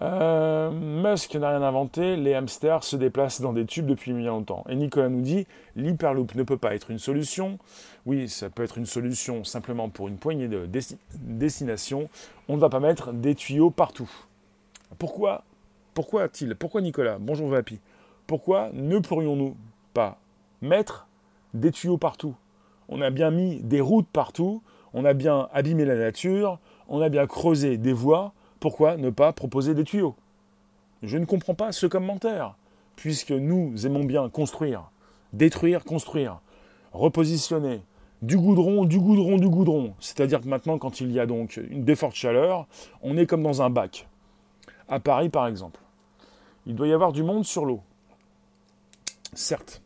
[0.00, 4.64] Euh, Musk n'a rien inventé, les hamsters se déplacent dans des tubes depuis bien longtemps.
[4.68, 7.58] Et Nicolas nous dit, l'hyperloop ne peut pas être une solution.
[8.06, 10.68] Oui, ça peut être une solution simplement pour une poignée de
[11.14, 12.08] destinations.
[12.48, 14.10] On ne va pas mettre des tuyaux partout.
[14.98, 15.42] Pourquoi
[15.94, 17.80] Pourquoi a-t-il Pourquoi Nicolas Bonjour Vapi.
[18.26, 19.56] Pourquoi ne pourrions-nous
[19.94, 20.18] pas
[20.62, 21.08] mettre
[21.54, 22.34] des tuyaux partout?
[22.88, 24.62] On a bien mis des routes partout,
[24.94, 26.58] on a bien abîmé la nature,
[26.88, 30.14] on a bien creusé des voies, pourquoi ne pas proposer des tuyaux?
[31.02, 32.56] Je ne comprends pas ce commentaire,
[32.96, 34.90] puisque nous aimons bien construire,
[35.32, 36.40] détruire, construire,
[36.92, 37.82] repositionner,
[38.22, 39.94] du goudron, du goudron, du goudron.
[40.00, 42.66] C'est-à-dire que maintenant, quand il y a donc une des chaleur,
[43.02, 44.08] on est comme dans un bac.
[44.88, 45.80] À Paris, par exemple.
[46.66, 47.80] Il doit y avoir du monde sur l'eau.
[49.34, 49.82] Certes.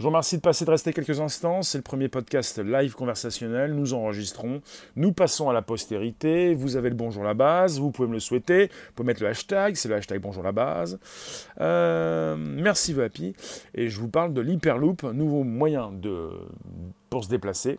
[0.00, 1.60] Je vous remercie de passer de rester quelques instants.
[1.60, 3.74] C'est le premier podcast live conversationnel.
[3.74, 4.62] Nous enregistrons.
[4.96, 6.54] Nous passons à la postérité.
[6.54, 7.78] Vous avez le bonjour la base.
[7.78, 8.68] Vous pouvez me le souhaiter.
[8.68, 9.74] Vous pouvez mettre le hashtag.
[9.74, 10.98] C'est le hashtag bonjour la base.
[11.60, 13.34] Euh, merci Vapi.
[13.74, 16.30] Et je vous parle de l'Hyperloop, nouveau moyen de,
[17.10, 17.78] pour se déplacer.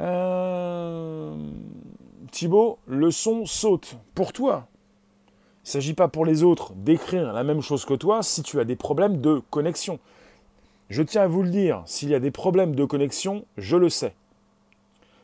[0.00, 1.34] Euh,
[2.30, 3.96] Thibaut, le son saute.
[4.14, 4.68] Pour toi,
[5.64, 8.60] il ne s'agit pas pour les autres d'écrire la même chose que toi si tu
[8.60, 9.98] as des problèmes de connexion.
[10.90, 13.88] Je tiens à vous le dire, s'il y a des problèmes de connexion, je le
[13.88, 14.12] sais.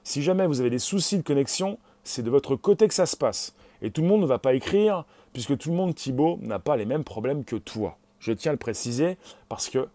[0.04, 3.16] Si jamais vous avez des soucis de connexion, c'est de votre côté que ça se
[3.16, 3.52] passe.
[3.82, 6.76] Et tout le monde ne va pas écrire, puisque tout le monde, Thibaut, n'a pas
[6.76, 7.98] les mêmes problèmes que toi.
[8.20, 9.88] Je tiens à le préciser, parce que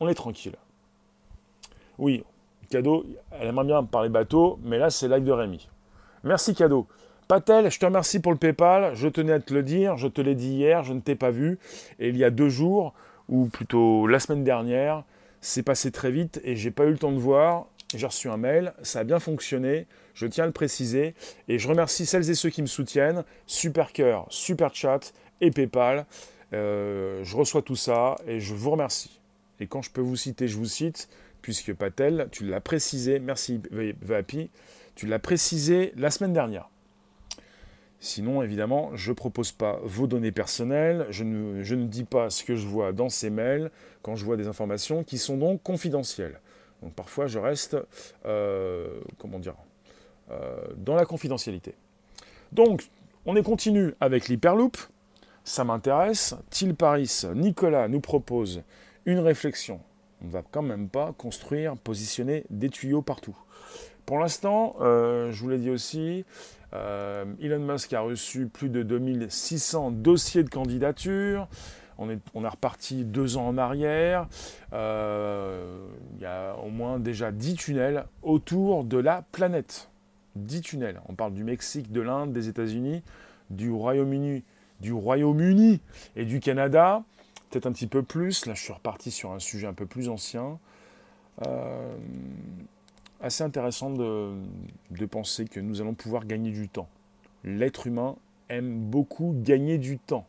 [0.00, 0.56] on est tranquille.
[1.98, 2.24] Oui,
[2.70, 3.04] Cadeau,
[3.38, 5.68] elle aimerait bien parler bateau, mais là, c'est live de Rémi.
[6.24, 6.86] Merci, Cadeau.
[7.28, 8.94] Patel, je te remercie pour le PayPal.
[8.94, 11.30] Je tenais à te le dire, je te l'ai dit hier, je ne t'ai pas
[11.30, 11.58] vu.
[11.98, 12.94] Et il y a deux jours,
[13.30, 15.04] ou plutôt la semaine dernière,
[15.40, 17.66] c'est passé très vite et j'ai pas eu le temps de voir.
[17.94, 21.14] J'ai reçu un mail, ça a bien fonctionné, je tiens à le préciser.
[21.48, 23.24] Et je remercie celles et ceux qui me soutiennent.
[23.46, 26.06] Super cœur, super chat et PayPal.
[26.52, 29.20] Euh, je reçois tout ça et je vous remercie.
[29.60, 31.08] Et quand je peux vous citer, je vous cite,
[31.42, 33.60] puisque Patel, tu l'as précisé, merci
[34.02, 34.50] Vapi,
[34.94, 36.68] tu l'as précisé la semaine dernière.
[38.02, 42.56] Sinon, évidemment, je ne propose pas vos données personnelles, je ne, dis pas ce que
[42.56, 46.40] je vois dans ces mails quand je vois des informations qui sont donc confidentielles.
[46.82, 47.76] Donc parfois, je reste,
[48.24, 49.54] euh, comment dire,
[50.30, 51.74] euh, dans la confidentialité.
[52.52, 52.88] Donc,
[53.26, 54.78] on est continu avec l'Hyperloop.
[55.44, 56.34] Ça m'intéresse.
[56.48, 58.62] Til Paris, Nicolas nous propose
[59.04, 59.78] une réflexion.
[60.22, 63.36] On ne va quand même pas construire, positionner des tuyaux partout.
[64.06, 66.24] Pour l'instant, euh, je vous l'ai dit aussi,
[66.72, 71.48] euh, Elon Musk a reçu plus de 2600 dossiers de candidature.
[71.98, 74.26] On est, on reparti deux ans en arrière.
[74.72, 79.90] Euh, il y a au moins déjà 10 tunnels autour de la planète.
[80.36, 81.00] 10 tunnels.
[81.08, 83.02] On parle du Mexique, de l'Inde, des États-Unis,
[83.50, 84.44] du Royaume-Uni,
[84.80, 85.80] du Royaume-Uni
[86.16, 87.02] et du Canada,
[87.50, 88.46] peut-être un petit peu plus.
[88.46, 90.58] Là, je suis reparti sur un sujet un peu plus ancien.
[91.46, 91.94] Euh,
[93.20, 94.32] assez intéressant de,
[94.90, 96.88] de penser que nous allons pouvoir gagner du temps.
[97.44, 98.16] L'être humain
[98.48, 100.26] aime beaucoup gagner du temps.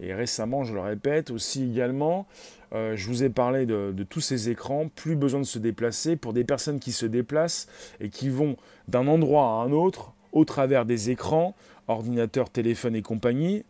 [0.00, 2.26] Et récemment, je le répète aussi également,
[2.72, 6.32] euh, je vous ai parlé de, tous ces écrans, plus besoin de se déplacer pour
[6.32, 7.66] des personnes qui se déplacent
[8.00, 8.56] et qui vont
[8.86, 11.54] d'un endroit à un autre au travers des écrans,
[11.88, 13.64] ordinateurs, téléphones et compagnie,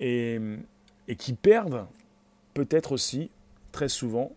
[0.00, 0.40] et,
[1.08, 1.86] et qui perdent
[2.54, 3.30] peut-être aussi,
[3.72, 4.32] très souvent,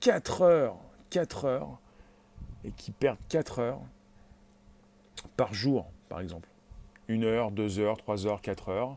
[0.00, 0.76] 4 heures,
[1.10, 1.80] 4 heures,
[2.64, 3.80] et qui perdent 4 heures
[5.36, 6.48] par jour, par exemple.
[7.08, 8.96] 1 heure, 2 heures, 3 heures, 4 heures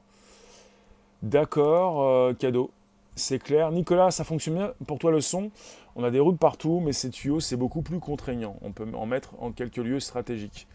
[1.23, 2.71] D'accord, euh, cadeau.
[3.15, 3.71] C'est clair.
[3.71, 5.49] Nicolas, ça fonctionne bien pour toi le son?
[5.95, 8.57] On a des routes partout, mais ces tuyaux, c'est beaucoup plus contraignant.
[8.61, 10.67] On peut en mettre en quelques lieux stratégiques.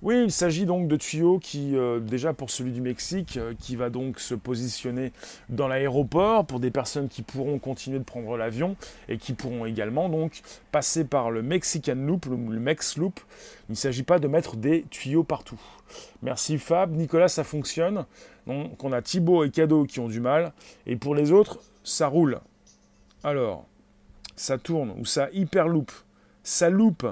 [0.00, 3.74] Oui, il s'agit donc de tuyaux qui, euh, déjà pour celui du Mexique, euh, qui
[3.74, 5.12] va donc se positionner
[5.48, 8.76] dans l'aéroport pour des personnes qui pourront continuer de prendre l'avion
[9.08, 13.18] et qui pourront également donc passer par le Mexican Loop, le, Mex Loop.
[13.68, 15.60] Il ne s'agit pas de mettre des tuyaux partout.
[16.22, 16.92] Merci Fab.
[16.92, 18.06] Nicolas, ça fonctionne?
[18.46, 20.52] Donc on a Thibaut et Cadeau qui ont du mal.
[20.86, 22.38] Et pour les autres, ça roule.
[23.24, 23.66] Alors,
[24.36, 25.90] ça tourne ou ça hyperloop.
[26.44, 27.06] Ça loupe.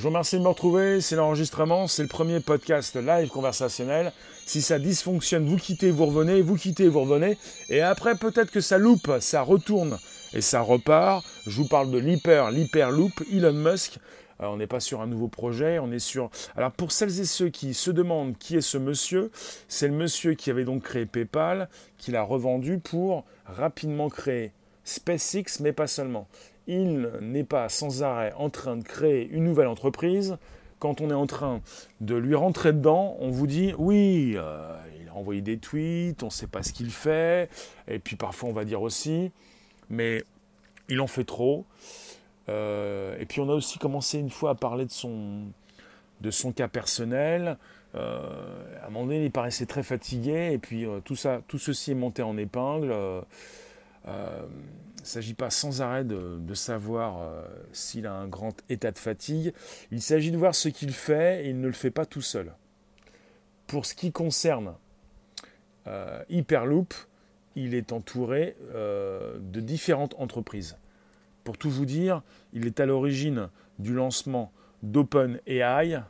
[0.00, 4.14] Je vous remercie de me retrouver, c'est l'enregistrement, c'est le premier podcast live conversationnel.
[4.46, 7.36] Si ça dysfonctionne, vous quittez, vous revenez, vous quittez, vous revenez.
[7.68, 9.98] Et après, peut-être que ça loupe, ça retourne
[10.32, 11.22] et ça repart.
[11.46, 13.98] Je vous parle de l'hyper, l'hyperloop, Elon Musk.
[14.38, 16.30] On n'est pas sur un nouveau projet, on est sur...
[16.56, 19.30] Alors pour celles et ceux qui se demandent qui est ce monsieur,
[19.68, 25.60] c'est le monsieur qui avait donc créé PayPal, qui l'a revendu pour rapidement créer SpaceX,
[25.60, 26.26] mais pas seulement
[26.70, 30.36] il n'est pas sans arrêt en train de créer une nouvelle entreprise.
[30.78, 31.60] Quand on est en train
[32.00, 36.26] de lui rentrer dedans, on vous dit oui, euh, il a envoyé des tweets, on
[36.26, 37.50] ne sait pas ce qu'il fait,
[37.88, 39.32] et puis parfois on va dire aussi,
[39.90, 40.22] mais
[40.88, 41.66] il en fait trop.
[42.48, 45.42] Euh, et puis on a aussi commencé une fois à parler de son,
[46.20, 47.58] de son cas personnel.
[47.96, 48.20] Euh,
[48.80, 51.94] à un moment donné, il paraissait très fatigué, et puis tout, ça, tout ceci est
[51.94, 52.94] monté en épingle.
[54.06, 58.98] Il ne s'agit pas sans arrêt de, savoir euh, s'il a un grand état de
[58.98, 59.54] fatigue.
[59.90, 62.52] Il s'agit de voir ce qu'il fait et il ne le fait pas tout seul.
[63.66, 64.74] Pour ce qui concerne
[65.86, 66.92] euh, Hyperloop,
[67.56, 70.76] il est entouré euh, de différentes entreprises.
[71.44, 76.02] Pour tout vous dire, il est à l'origine du lancement d'OpenAI,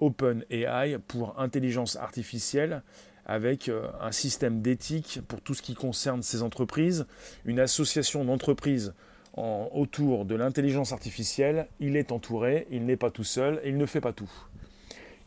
[0.00, 2.82] OpenAI pour intelligence artificielle,
[3.26, 7.06] avec euh, un système d'éthique pour tout ce qui concerne ces entreprises,
[7.44, 8.94] une association d'entreprises
[9.34, 11.66] autour de l'intelligence artificielle.
[11.80, 14.30] Il est entouré, il n'est pas tout seul il ne fait pas tout.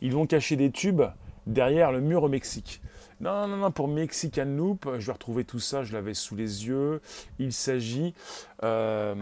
[0.00, 1.02] Ils vont cacher des tubes
[1.46, 2.80] derrière le mur au Mexique.
[3.20, 6.66] Non, non, non, pour Mexican Loop, je vais retrouver tout ça, je l'avais sous les
[6.66, 7.00] yeux.
[7.38, 8.14] Il s'agit.
[8.62, 9.14] Euh,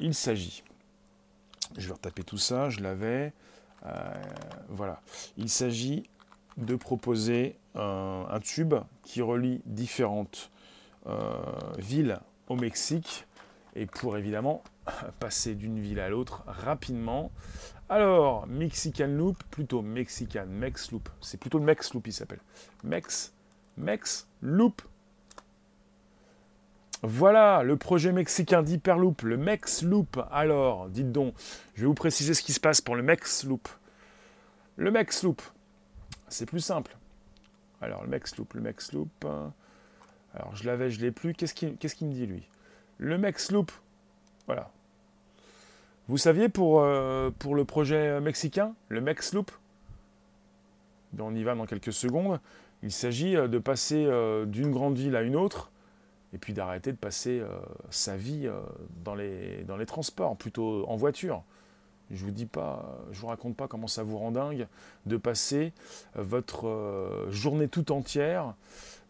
[0.00, 0.64] il s'agit.
[1.78, 3.32] Je vais retaper tout ça, je l'avais.
[3.86, 4.14] Euh,
[4.68, 5.00] voilà.
[5.36, 6.08] Il s'agit
[6.56, 10.50] de proposer un, tube qui relie différentes
[11.06, 11.36] euh,
[11.78, 13.26] villes au Mexique
[13.74, 14.62] et pour évidemment
[15.20, 17.30] passer d'une ville à l'autre rapidement.
[17.88, 22.40] Alors, Mexican Loop, plutôt Mexican Mex Loop, c'est plutôt le Mex Loop il s'appelle.
[22.82, 23.34] Mex,
[23.76, 24.82] Mex Loop.
[27.02, 30.18] Voilà le projet mexicain d'Hyperloop, le Mex Loop.
[30.30, 31.34] Alors, dites donc,
[31.74, 33.68] je vais vous préciser ce qui se passe pour le Mex Loop.
[34.76, 35.42] Le Mex Loop,
[36.28, 36.96] c'est plus simple.
[37.84, 39.10] Alors, le Mexloop, le Mexloop.
[39.26, 39.52] Hein.
[40.34, 41.34] Alors, je l'avais, je l'ai plus.
[41.34, 42.48] Qu'est-ce qu'il me dit, lui?
[42.98, 43.70] Le Mexloop.
[44.46, 44.70] Voilà.
[46.08, 49.50] Vous saviez pour, euh, le projet mexicain, le Mexloop
[51.18, 52.40] On y va dans quelques secondes.
[52.82, 55.70] Il s'agit euh, de passer euh, d'une grande ville à une autre
[56.32, 57.44] et puis d'arrêter de passer
[57.90, 58.50] sa vie
[59.04, 61.44] dans les transports, plutôt en voiture.
[62.10, 64.66] Je vous dis pas, je vous raconte pas comment ça vous rend dingue
[65.06, 65.72] de passer
[66.16, 68.54] euh, votre euh, journée tout entière.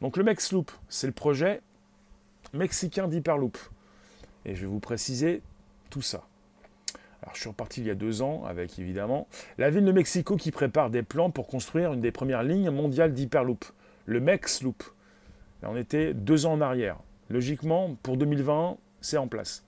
[0.00, 1.60] Donc le Mexloop, c'est le projet
[2.52, 3.58] mexicain d'Hyperloop.
[4.44, 5.42] Et je vais vous préciser
[5.90, 6.24] tout ça.
[7.22, 9.26] Alors je suis reparti il y a deux ans avec évidemment
[9.56, 13.14] la ville de Mexico qui prépare des plans pour construire une des premières lignes mondiales
[13.14, 13.64] d'Hyperloop,
[14.04, 14.82] le Mexloop.
[15.62, 16.98] on était deux ans en arrière.
[17.30, 19.64] Logiquement, pour 2020, c'est en place.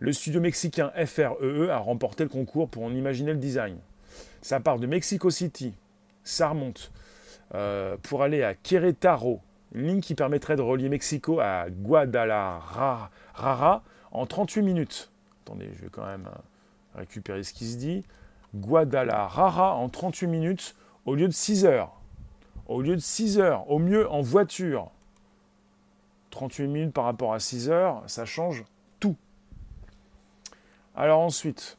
[0.00, 3.78] Le studio mexicain FREE e a remporté le concours pour en imaginer le design.
[4.42, 5.72] Ça part de Mexico City,
[6.24, 6.90] ça remonte
[7.54, 9.40] euh, pour aller à Querétaro,
[9.72, 13.10] une ligne qui permettrait de relier Mexico à Guadalajara
[14.10, 15.12] en 38 minutes.
[15.44, 18.04] Attendez, je vais quand même euh, récupérer ce qui se dit.
[18.54, 20.74] Guadalajara en 38 minutes
[21.06, 22.00] au lieu de 6 heures.
[22.66, 24.90] au lieu de 6 heures, au mieux en voiture.
[26.30, 28.64] 38 minutes par rapport à 6 heures, ça change.
[30.96, 31.76] Alors ensuite,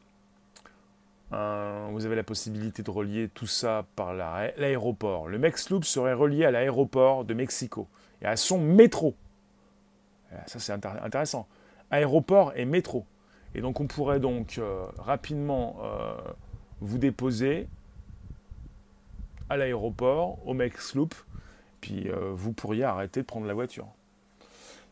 [1.31, 5.29] euh, vous avez la possibilité de relier tout ça par l'aéroport.
[5.29, 7.87] Le Mexloop serait relié à l'aéroport de Mexico
[8.21, 9.15] et à son métro.
[10.47, 11.47] Ça c'est intéressant.
[11.91, 13.05] Aéroport et métro.
[13.53, 16.13] Et donc on pourrait donc euh, rapidement euh,
[16.81, 17.69] vous déposer
[19.49, 21.13] à l'aéroport, au Mexloop,
[21.79, 23.85] puis vous pourriez arrêter de prendre la voiture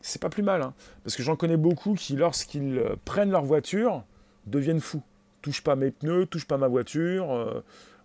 [0.00, 0.60] c'est pas plus mal.
[0.62, 0.74] Hein.
[1.02, 4.04] parce que j'en connais beaucoup qui, lorsqu'ils prennent leur voiture,
[4.46, 5.02] deviennent fous.
[5.42, 7.32] Touche pas mes pneus, touche pas ma voiture.
[7.32, 7.62] Euh,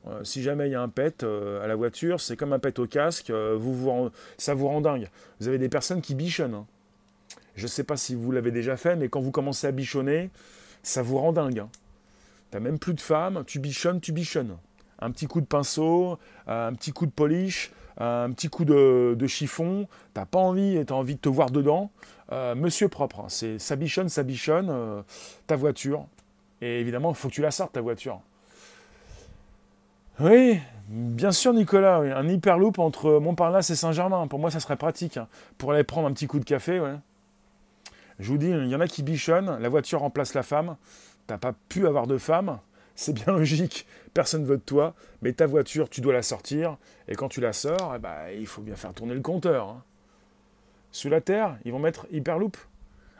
[0.07, 2.77] euh, si jamais il y a un pet à la voiture, c'est comme un pet
[2.79, 5.09] au casque, vous, ça vous rend dingue.
[5.39, 6.53] Vous avez des personnes qui bichonnent.
[6.53, 6.65] Hein.
[7.55, 10.29] Je ne sais pas si vous l'avez déjà fait, mais quand vous commencez à bichonner,
[10.83, 11.59] ça vous rend dingue.
[11.59, 11.69] Hein.
[12.51, 14.57] T'as même plus de femmes, tu bichonnes, tu bichonnes.
[14.99, 16.17] Un petit coup de pinceau,
[16.47, 21.15] un petit coup de polish, un petit coup de, chiffon, t'as pas envie, t'as envie
[21.15, 21.91] de te voir dedans.
[22.31, 25.01] Euh, monsieur propre, hein, c'est ça bichonne, ça bichonne, euh,
[25.47, 26.07] ta voiture.
[26.61, 28.21] Et évidemment, il faut que tu la sortes, ta voiture.
[30.19, 34.27] Oui, bien sûr, Nicolas, un hyperloop entre Montparnasse et Saint-Germain.
[34.27, 35.17] Pour moi, ça serait pratique.
[35.17, 36.81] Hein, pour aller prendre un petit coup de café.
[38.19, 40.75] Je vous dis, il y en a qui bichonnent, la voiture remplace la femme.
[41.27, 42.59] T'as pas pu avoir de femme,
[42.95, 46.77] c'est bien logique, personne ne veut de toi, mais ta voiture, tu dois la sortir,
[47.07, 49.69] et quand tu la sors, eh ben, il faut bien faire tourner le compteur.
[49.69, 49.83] Hein.
[50.91, 52.57] Sous la terre, ils vont mettre Hyperloop.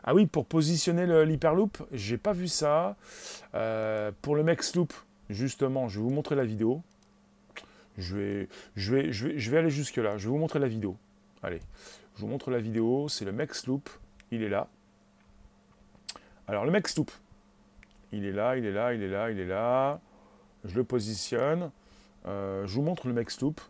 [0.10, 2.96] Ah oui, pour positionner l'Hyperloop, j'ai pas vu ça.
[3.54, 4.92] Euh, pour le Mexloop,
[5.30, 6.82] justement, je vais vous montrer la vidéo.
[7.96, 10.98] Je vais, aller jusque-là, je vais vous montrer la vidéo.
[11.44, 11.62] Allez,
[12.16, 13.88] je vous montre la vidéo, c'est le Mexloop,
[14.32, 14.68] il est là.
[16.48, 17.12] Alors le Mexloop,
[18.12, 20.00] il est là, il est là, il est là, il est là.
[20.66, 21.70] Je le positionne.
[22.26, 23.62] Euh, je vous montre le Mexloop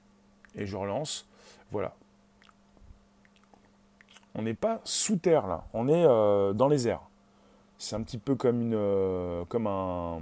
[0.56, 1.28] et je relance.
[1.70, 1.96] Voilà.
[4.40, 7.04] On n'est pas sous terre là, on est euh, dans les airs.
[7.78, 10.22] C'est un petit peu comme, une, euh, comme un,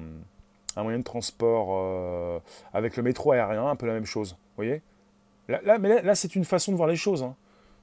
[0.82, 2.42] moyen de transport
[2.74, 4.32] avec le métro aérien, un peu la même chose.
[4.32, 4.82] Vous voyez?
[5.48, 7.24] Là, Mais là, c'est une façon de voir les choses.
[7.24, 7.36] Hein.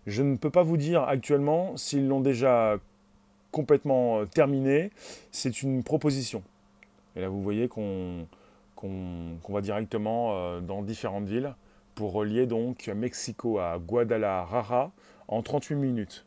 [0.07, 2.79] Je ne peux pas vous dire actuellement s'ils l'ont déjà
[3.51, 4.91] complètement euh, terminé.
[5.31, 6.43] C'est une proposition.
[7.17, 8.27] Et là, vous voyez qu'on
[9.49, 11.55] va directement euh, dans différentes villes
[11.95, 14.91] pour relier donc Mexico à Guadalajara
[15.29, 16.25] en 38 minutes.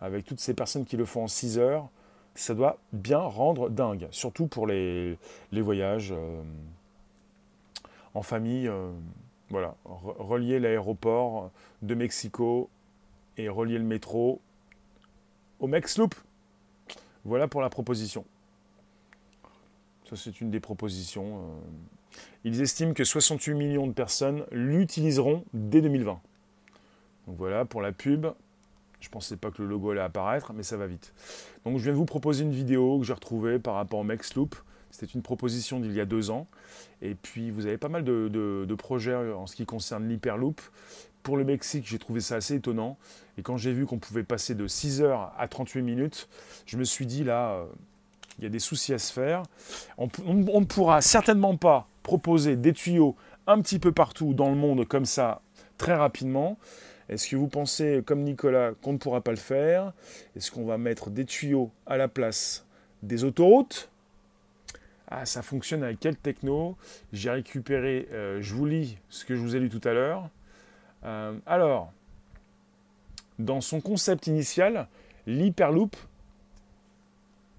[0.00, 1.88] Avec toutes ces personnes qui le font en 6 heures,
[2.34, 5.18] ça doit bien rendre dingue, surtout pour les,
[5.52, 6.42] voyages euh,
[8.14, 8.70] en famille.
[9.50, 11.50] voilà, relier l'aéroport
[11.82, 12.70] de Mexico
[13.36, 14.40] et relier le métro
[15.58, 16.14] au Mexloop.
[17.24, 18.24] Voilà pour la proposition.
[20.08, 21.38] Ça, c'est une des propositions.
[21.38, 22.18] Euh.
[22.44, 26.20] Ils estiment que 68 millions de personnes l'utiliseront dès 2020.
[27.30, 28.26] Donc voilà, pour la pub,
[28.98, 31.14] je ne pensais pas que le logo allait apparaître, mais ça va vite.
[31.64, 34.56] Donc je viens de vous proposer une vidéo que j'ai retrouvée par rapport au Mexloop.
[34.90, 36.48] C'était une proposition d'il y a deux ans.
[37.02, 40.60] Et puis vous avez pas mal de, projets en ce qui concerne l'Hyperloop
[41.22, 42.98] pour le Mexique, j'ai trouvé ça assez étonnant.
[43.38, 46.28] Et quand j'ai vu qu'on pouvait passer de 6 heures à 38 minutes,
[46.66, 47.66] je me suis dit là, euh,
[48.38, 49.44] il y a des soucis à se faire.
[49.98, 53.14] On ne pourra certainement pas proposer des tuyaux
[53.46, 55.42] un petit peu partout dans le monde comme ça
[55.78, 56.58] très rapidement.
[57.10, 59.92] Est-ce que vous pensez, comme Nicolas, qu'on ne pourra pas le faire?
[60.36, 62.64] Est-ce qu'on va mettre des tuyaux à la place
[63.02, 63.90] des autoroutes?
[65.08, 66.76] Ah, ça fonctionne avec quelle techno?
[67.12, 70.30] J'ai récupéré, euh, je vous lis ce que je vous ai lu tout à l'heure.
[71.04, 71.92] Euh, alors,
[73.40, 74.86] dans son concept initial,
[75.26, 75.96] l'Hyperloop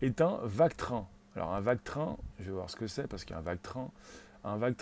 [0.02, 1.06] est un vague train.
[1.36, 3.44] Alors un vague train, je vais voir ce que c'est parce qu'il y a un
[3.44, 3.92] vague train,
[4.46, 4.78] un vague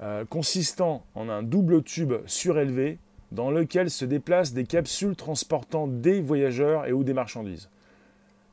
[0.00, 2.98] Euh, consistant en un double tube surélevé
[3.32, 7.68] dans lequel se déplacent des capsules transportant des voyageurs et ou des marchandises.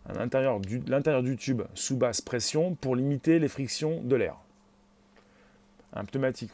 [0.08, 4.38] À l'intérieur du, l'intérieur du tube sous basse pression pour limiter les frictions de l'air
[5.94, 6.52] un pneumatique.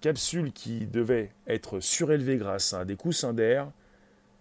[0.00, 3.70] Capsule qui devait être surélevée grâce à des coussins d'air,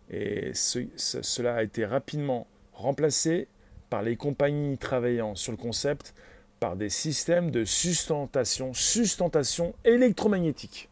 [0.09, 3.47] et cela a été rapidement remplacé
[3.89, 6.13] par les compagnies travaillant sur le concept
[6.59, 10.89] par des systèmes de sustentation, sustentation électromagnétique.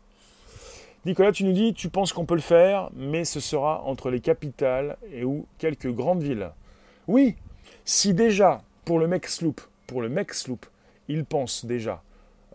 [1.06, 4.22] Nicolas, tu nous dis, tu penses qu'on peut le faire, mais ce sera entre les
[4.22, 6.52] capitales et ou quelques grandes villes.
[7.08, 7.36] Oui,
[7.86, 10.66] si déjà pour le Mexloop, pour le Mexloop,
[11.10, 12.02] ils pensent déjà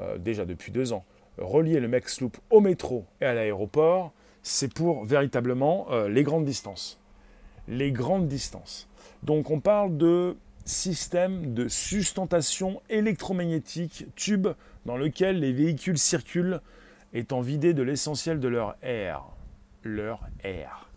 [0.01, 1.05] euh, déjà depuis deux ans,
[1.39, 7.01] relier le Mexloop au métro et à l'aéroport, c'est pour véritablement euh, les grandes distances.
[7.67, 8.89] Les grandes distances.
[9.25, 10.37] Donc on parle de
[10.69, 14.49] système de sustentation électromagnétique tube
[14.87, 16.61] dans lequel les véhicules circulent
[17.13, 19.25] étant vidés de l'essentiel de leur air.
[19.83, 20.91] Leur air.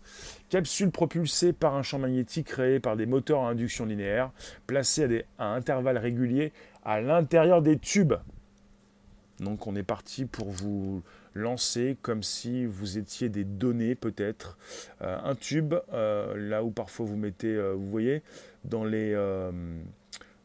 [0.50, 4.30] Capsule propulsée par un champ magnétique créé par des moteurs à induction linéaire
[4.66, 6.52] placés à, des, à intervalles réguliers
[6.84, 8.14] à l'intérieur des tubes.
[9.40, 11.02] Donc on est parti pour vous
[11.34, 14.58] lancer comme si vous étiez des données peut-être.
[15.02, 18.22] Euh, un tube, euh, là où parfois vous mettez, euh, vous voyez,
[18.64, 19.14] dans les,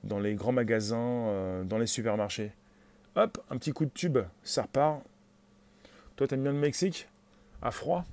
[0.03, 2.51] dans les grands magasins, dans les supermarchés.
[3.15, 5.01] Hop, un petit coup de tube, ça repart.
[6.15, 7.07] Toi, t'aimes bien le Mexique?
[7.61, 8.05] À froid?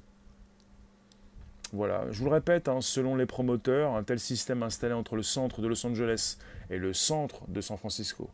[1.73, 5.23] Voilà, je vous le répète, hein, selon les promoteurs, un tel système installé entre le
[5.23, 6.37] centre de Los Angeles
[6.71, 8.31] et le centre de San Francisco.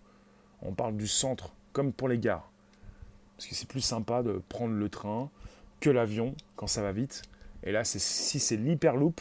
[0.61, 2.51] On parle du centre, comme pour les gares.
[3.41, 5.31] Parce que c'est plus sympa de prendre le train
[5.81, 7.23] que l'avion quand ça va vite.
[7.63, 7.99] Et là, si
[8.39, 9.19] c'est l'hyperloop,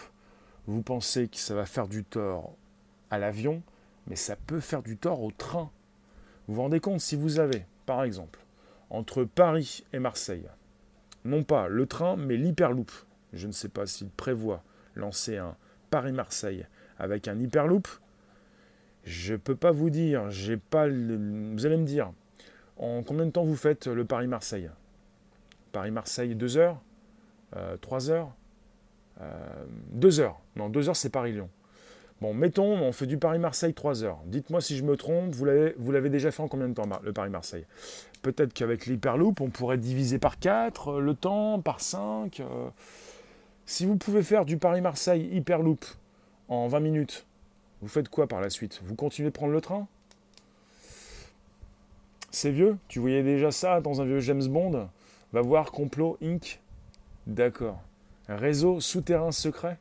[0.68, 2.54] vous pensez que ça va faire du tort
[3.12, 3.64] à l'avion,
[4.08, 5.72] mais ça peut faire du tort au train.
[6.50, 8.42] Vous vous rendez compte si vous avez, par exemple,
[8.90, 10.50] entre Paris et Marseille,
[11.24, 12.92] non pas le train, mais l'hyperloop
[13.32, 14.66] je ne sais pas s'il prévoit
[14.96, 15.56] lancer un
[15.92, 16.66] Paris-Marseille
[16.98, 17.88] avec un Hyperloop.
[19.06, 22.12] Je ne peux pas vous dire, j'ai pas vous allez me dire,
[22.80, 24.70] en combien de temps vous faites le Paris-Marseille?
[25.72, 26.82] Paris-Marseille 2 heures?
[27.82, 28.32] 3 euh, heures?
[29.92, 30.40] 2 euh, heures.
[30.56, 31.50] Non, 2 heures c'est Paris-Lyon.
[32.22, 34.20] Bon, mettons, on fait du Paris-Marseille 3 heures.
[34.26, 37.66] Dites-moi si je me trompe, vous l'avez déjà fait en combien de temps, le Paris-Marseille?
[38.22, 42.42] Peut-être qu'avec l'Hyperloop, on pourrait diviser par 4 euh, le temps, par 5.
[43.66, 45.86] Si vous pouvez faire du Paris-Marseille Hyperloop
[46.48, 47.26] en 20 minutes,
[47.82, 48.82] vous faites quoi par la suite?
[48.84, 49.88] Vous continuez de prendre le train?
[52.32, 54.90] C'est vieux Tu voyais déjà ça dans un vieux James Bond
[55.34, 56.60] Va voir Complot Inc.
[57.28, 57.80] D'accord.
[58.28, 59.78] Réseau souterrain secret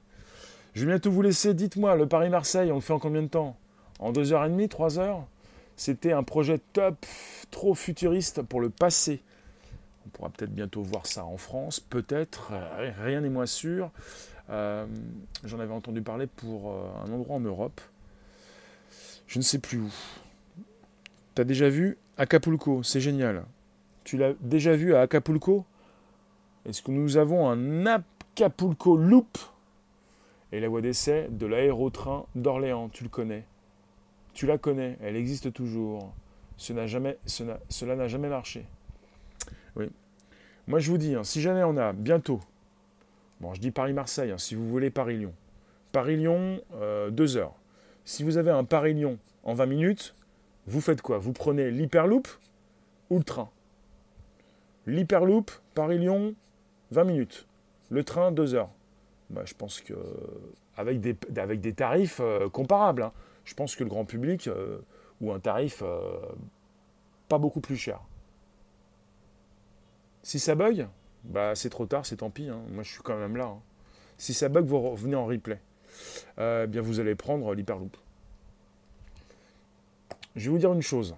[0.75, 1.55] Je vais bientôt vous laisser.
[1.55, 3.57] Dites-moi, le Paris-Marseille, on le fait en combien de temps?
[3.99, 5.23] En 2h30, 3h
[5.77, 7.05] C'était un projet top,
[7.51, 9.21] trop futuriste pour le passé.
[10.07, 13.91] On pourra peut-être bientôt voir ça en France, peut-être, euh, rien n'est moins sûr.
[14.51, 14.87] Euh,
[15.45, 17.81] j'en avais entendu parler pour euh, un endroit en Europe.
[19.27, 19.93] Je ne sais plus où.
[21.35, 23.45] Tu as déjà vu Acapulco, c'est génial.
[24.03, 25.65] Tu l'as déjà vu à Acapulco?
[26.67, 29.39] Est-ce que nous avons un Acapulco Loop?
[30.51, 33.45] Et la voie d'essai de l'aérotrain d'Orléans, tu le connais.
[34.35, 36.13] Tu la connais, elle existe toujours.
[36.57, 38.65] cela n'a jamais marché.
[39.77, 39.89] Oui.
[40.67, 42.41] Moi, je vous dis, hein, si jamais on a bientôt,
[43.41, 45.33] bon, je dis Paris-Marseille, hein, si vous voulez Paris-Lyon,
[45.93, 47.55] Paris-Lyon, euh, deux heures.
[48.05, 50.15] Si vous avez un Paris-Lyon en 20 minutes,
[50.69, 51.19] vous faites quoi?
[51.19, 52.29] Vous prenez l'Hyperloop
[53.11, 53.51] ou le train?
[54.87, 56.35] L'Hyperloop, Paris-Lyon,
[56.91, 57.47] 20 minutes.
[57.91, 58.71] Le train, 2 heures.
[59.31, 59.95] Bah, je pense que
[60.77, 63.03] avec des, avec des tarifs euh, comparables.
[63.03, 63.13] Hein.
[63.45, 64.79] Je pense que le grand public, euh,
[65.21, 65.83] ou un tarif
[67.29, 68.01] pas beaucoup plus cher.
[70.23, 70.89] Si ça bug,
[71.25, 72.49] bah c'est trop tard, c'est tant pis.
[72.49, 72.61] Hein.
[72.71, 73.47] Moi, je suis quand même là.
[73.47, 73.61] Hein.
[74.17, 75.61] Si ça bug, vous revenez en replay.
[76.39, 77.97] Euh, eh bien, vous allez prendre l'hyperloop.
[80.39, 81.17] Je vais vous dire une chose.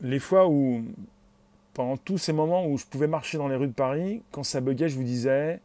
[0.00, 0.84] Les fois où,
[1.72, 4.60] pendant tous ces moments où je pouvais marcher dans les rues de Paris, quand ça
[4.60, 5.60] buguait, je vous disais,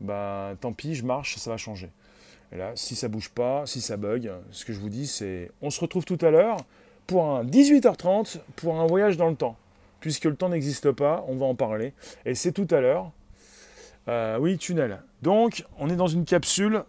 [0.00, 1.90] bah tant pis, je marche, ça va changer.
[2.52, 5.50] Et là, si ça bouge pas, si ça bug, ce que je vous dis, c'est,
[5.60, 6.58] on se retrouve tout à l'heure
[7.06, 9.56] pour un 18h30 pour un voyage dans le temps
[10.00, 11.92] puisque le temps n'existe pas, on va en parler.
[12.24, 13.10] Et c'est tout à l'heure.
[14.08, 15.02] Euh, oui, tunnel.
[15.22, 16.84] Donc, on est dans une capsule.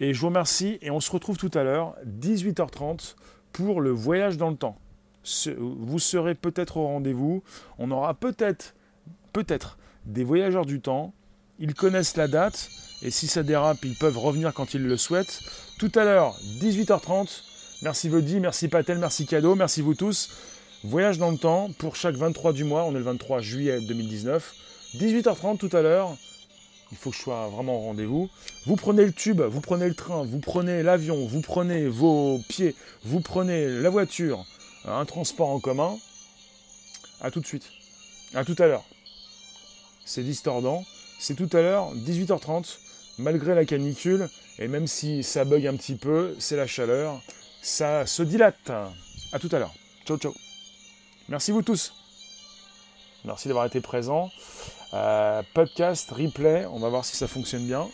[0.00, 0.78] Et je vous remercie.
[0.82, 3.14] Et on se retrouve tout à l'heure, 18h30,
[3.52, 4.78] pour le voyage dans le temps.
[5.58, 7.42] Vous serez peut-être au rendez-vous.
[7.78, 8.74] On aura peut-être,
[9.32, 11.14] peut-être, des voyageurs du temps.
[11.58, 12.68] Ils connaissent la date.
[13.02, 15.40] Et si ça dérape, ils peuvent revenir quand ils le souhaitent.
[15.78, 17.42] Tout à l'heure, 18h30.
[17.82, 20.30] Merci Vodi, merci Patel, merci Cadeau, merci vous tous.
[20.84, 22.84] Voyage dans le temps pour chaque 23 du mois.
[22.84, 24.54] On est le 23 juillet 2019.
[24.96, 26.16] 18h30 tout à l'heure.
[26.94, 28.30] Il faut que je sois vraiment au rendez-vous.
[28.66, 32.76] Vous prenez le tube, vous prenez le train, vous prenez l'avion, vous prenez vos pieds,
[33.02, 34.46] vous prenez la voiture,
[34.84, 35.98] un transport en commun.
[37.20, 37.68] A tout de suite.
[38.34, 38.84] A tout à l'heure.
[40.04, 40.84] C'est distordant.
[41.18, 42.78] C'est tout à l'heure, 18h30,
[43.18, 44.28] malgré la canicule.
[44.60, 47.20] Et même si ça bug un petit peu, c'est la chaleur.
[47.60, 48.70] Ça se dilate.
[48.70, 49.74] A tout à l'heure.
[50.06, 50.32] Ciao, ciao.
[51.28, 51.92] Merci vous tous.
[53.24, 54.30] Merci d'avoir été présent.
[54.94, 57.88] Euh, podcast, replay, on va voir si ça fonctionne bien.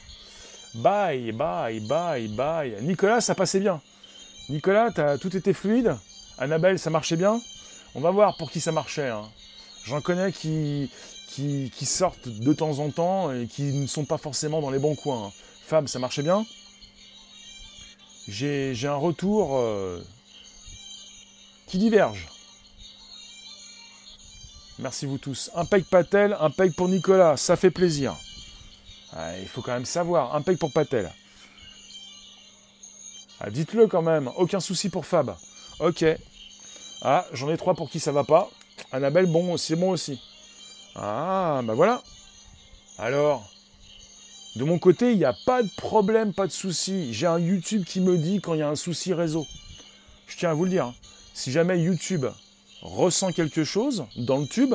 [0.75, 2.77] Bye, bye, bye, bye.
[2.83, 3.81] Nicolas, ça passait bien.
[4.49, 5.97] Nicolas, as, tout était fluide.
[6.39, 7.41] Annabelle, ça marchait bien.
[7.95, 9.09] On va voir pour qui ça marchait.
[9.09, 9.25] Hein.
[9.85, 10.91] J'en connais qui,
[11.83, 15.33] sortent de temps en temps et qui ne sont pas forcément dans les bons coins.
[15.67, 16.45] Fab, ça marchait bien
[18.31, 20.01] j'ai un retour euh,
[21.67, 22.29] qui diverge.
[24.81, 25.51] Merci vous tous.
[25.55, 28.17] Un peg Patel, un peg pour Nicolas, ça fait plaisir.
[29.13, 31.13] Ah, il faut quand même savoir, un peg pour Patel.
[33.41, 35.37] Ah, dites-le quand même, aucun souci pour Fab.
[35.81, 36.05] Ok.
[37.03, 38.49] Ah, j'en ai trois pour qui ça va pas.
[38.91, 40.19] Annabelle, bon, c'est bon aussi.
[40.97, 42.03] Ah, bah voilà.
[42.97, 43.47] Alors,
[44.57, 47.13] de mon côté, il n'y a pas de problème, pas de souci.
[47.13, 49.47] J'ai un YouTube qui me dit quand il y a un souci réseau.
[50.27, 50.87] Je tiens à vous le dire.
[50.87, 50.95] Hein.
[51.35, 52.27] Si jamais YouTube
[52.83, 54.75] ressent quelque chose dans le tube,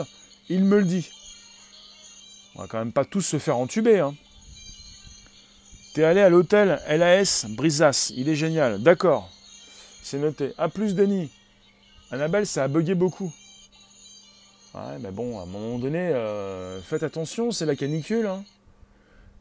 [0.49, 1.09] il me le dit.
[2.55, 3.99] On va quand même pas tous se faire entuber.
[3.99, 4.15] Hein.
[5.93, 8.81] T'es allé à l'hôtel LAS Brisas, il est génial.
[8.81, 9.29] D'accord,
[10.03, 10.53] c'est noté.
[10.57, 11.31] A plus Denis.
[12.11, 13.33] Annabelle, ça a bugué beaucoup.
[14.73, 18.27] Ouais, mais bon, à un moment donné, euh, faites attention, c'est la canicule.
[18.27, 18.43] Hein.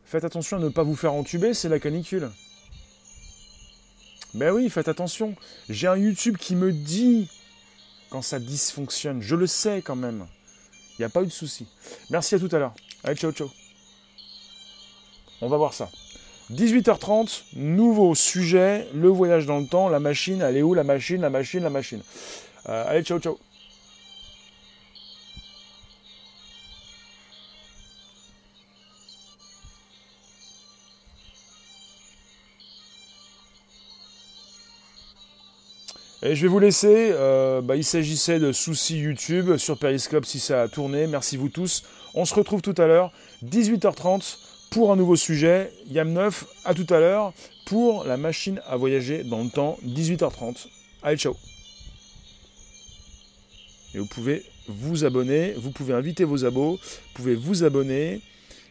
[0.05, 2.31] Faites attention à ne pas vous faire entuber, c'est la canicule.
[4.35, 5.35] Ben oui, faites attention.
[5.69, 7.29] J'ai un YouTube qui me dit
[8.23, 9.23] ça dysfonctionne.
[9.23, 10.27] Je le sais quand même.
[10.99, 11.67] Il n'y a pas eu de souci.
[12.11, 12.75] Merci à tout à l'heure.
[13.03, 13.51] Allez, ciao, ciao.
[15.41, 15.91] On va voir ça.
[16.53, 20.75] 18h30, nouveau sujet, le voyage dans le temps, la machine, elle est où?
[20.75, 22.03] La machine, la machine, la machine.
[22.69, 23.39] Euh, allez, ciao, ciao.
[36.27, 37.11] Et je vais vous laisser.
[37.13, 41.07] Euh, bah, il s'agissait de soucis YouTube sur Periscope si ça a tourné.
[41.07, 41.85] Merci vous tous.
[42.15, 43.13] On se retrouve tout à l'heure,
[43.45, 44.39] 18h30,
[44.71, 45.71] pour un nouveau sujet.
[45.93, 47.35] Yam9, à tout à l'heure,
[47.67, 50.67] pour la machine à voyager dans le temps, 18h30.
[51.03, 51.37] Allez, ciao.
[53.95, 58.23] Et vous pouvez vous abonner, vous pouvez inviter vos abos, vous pouvez vous abonner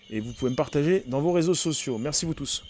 [0.09, 1.99] et vous pouvez me partager dans vos réseaux sociaux.
[1.99, 2.63] Merci vous tous.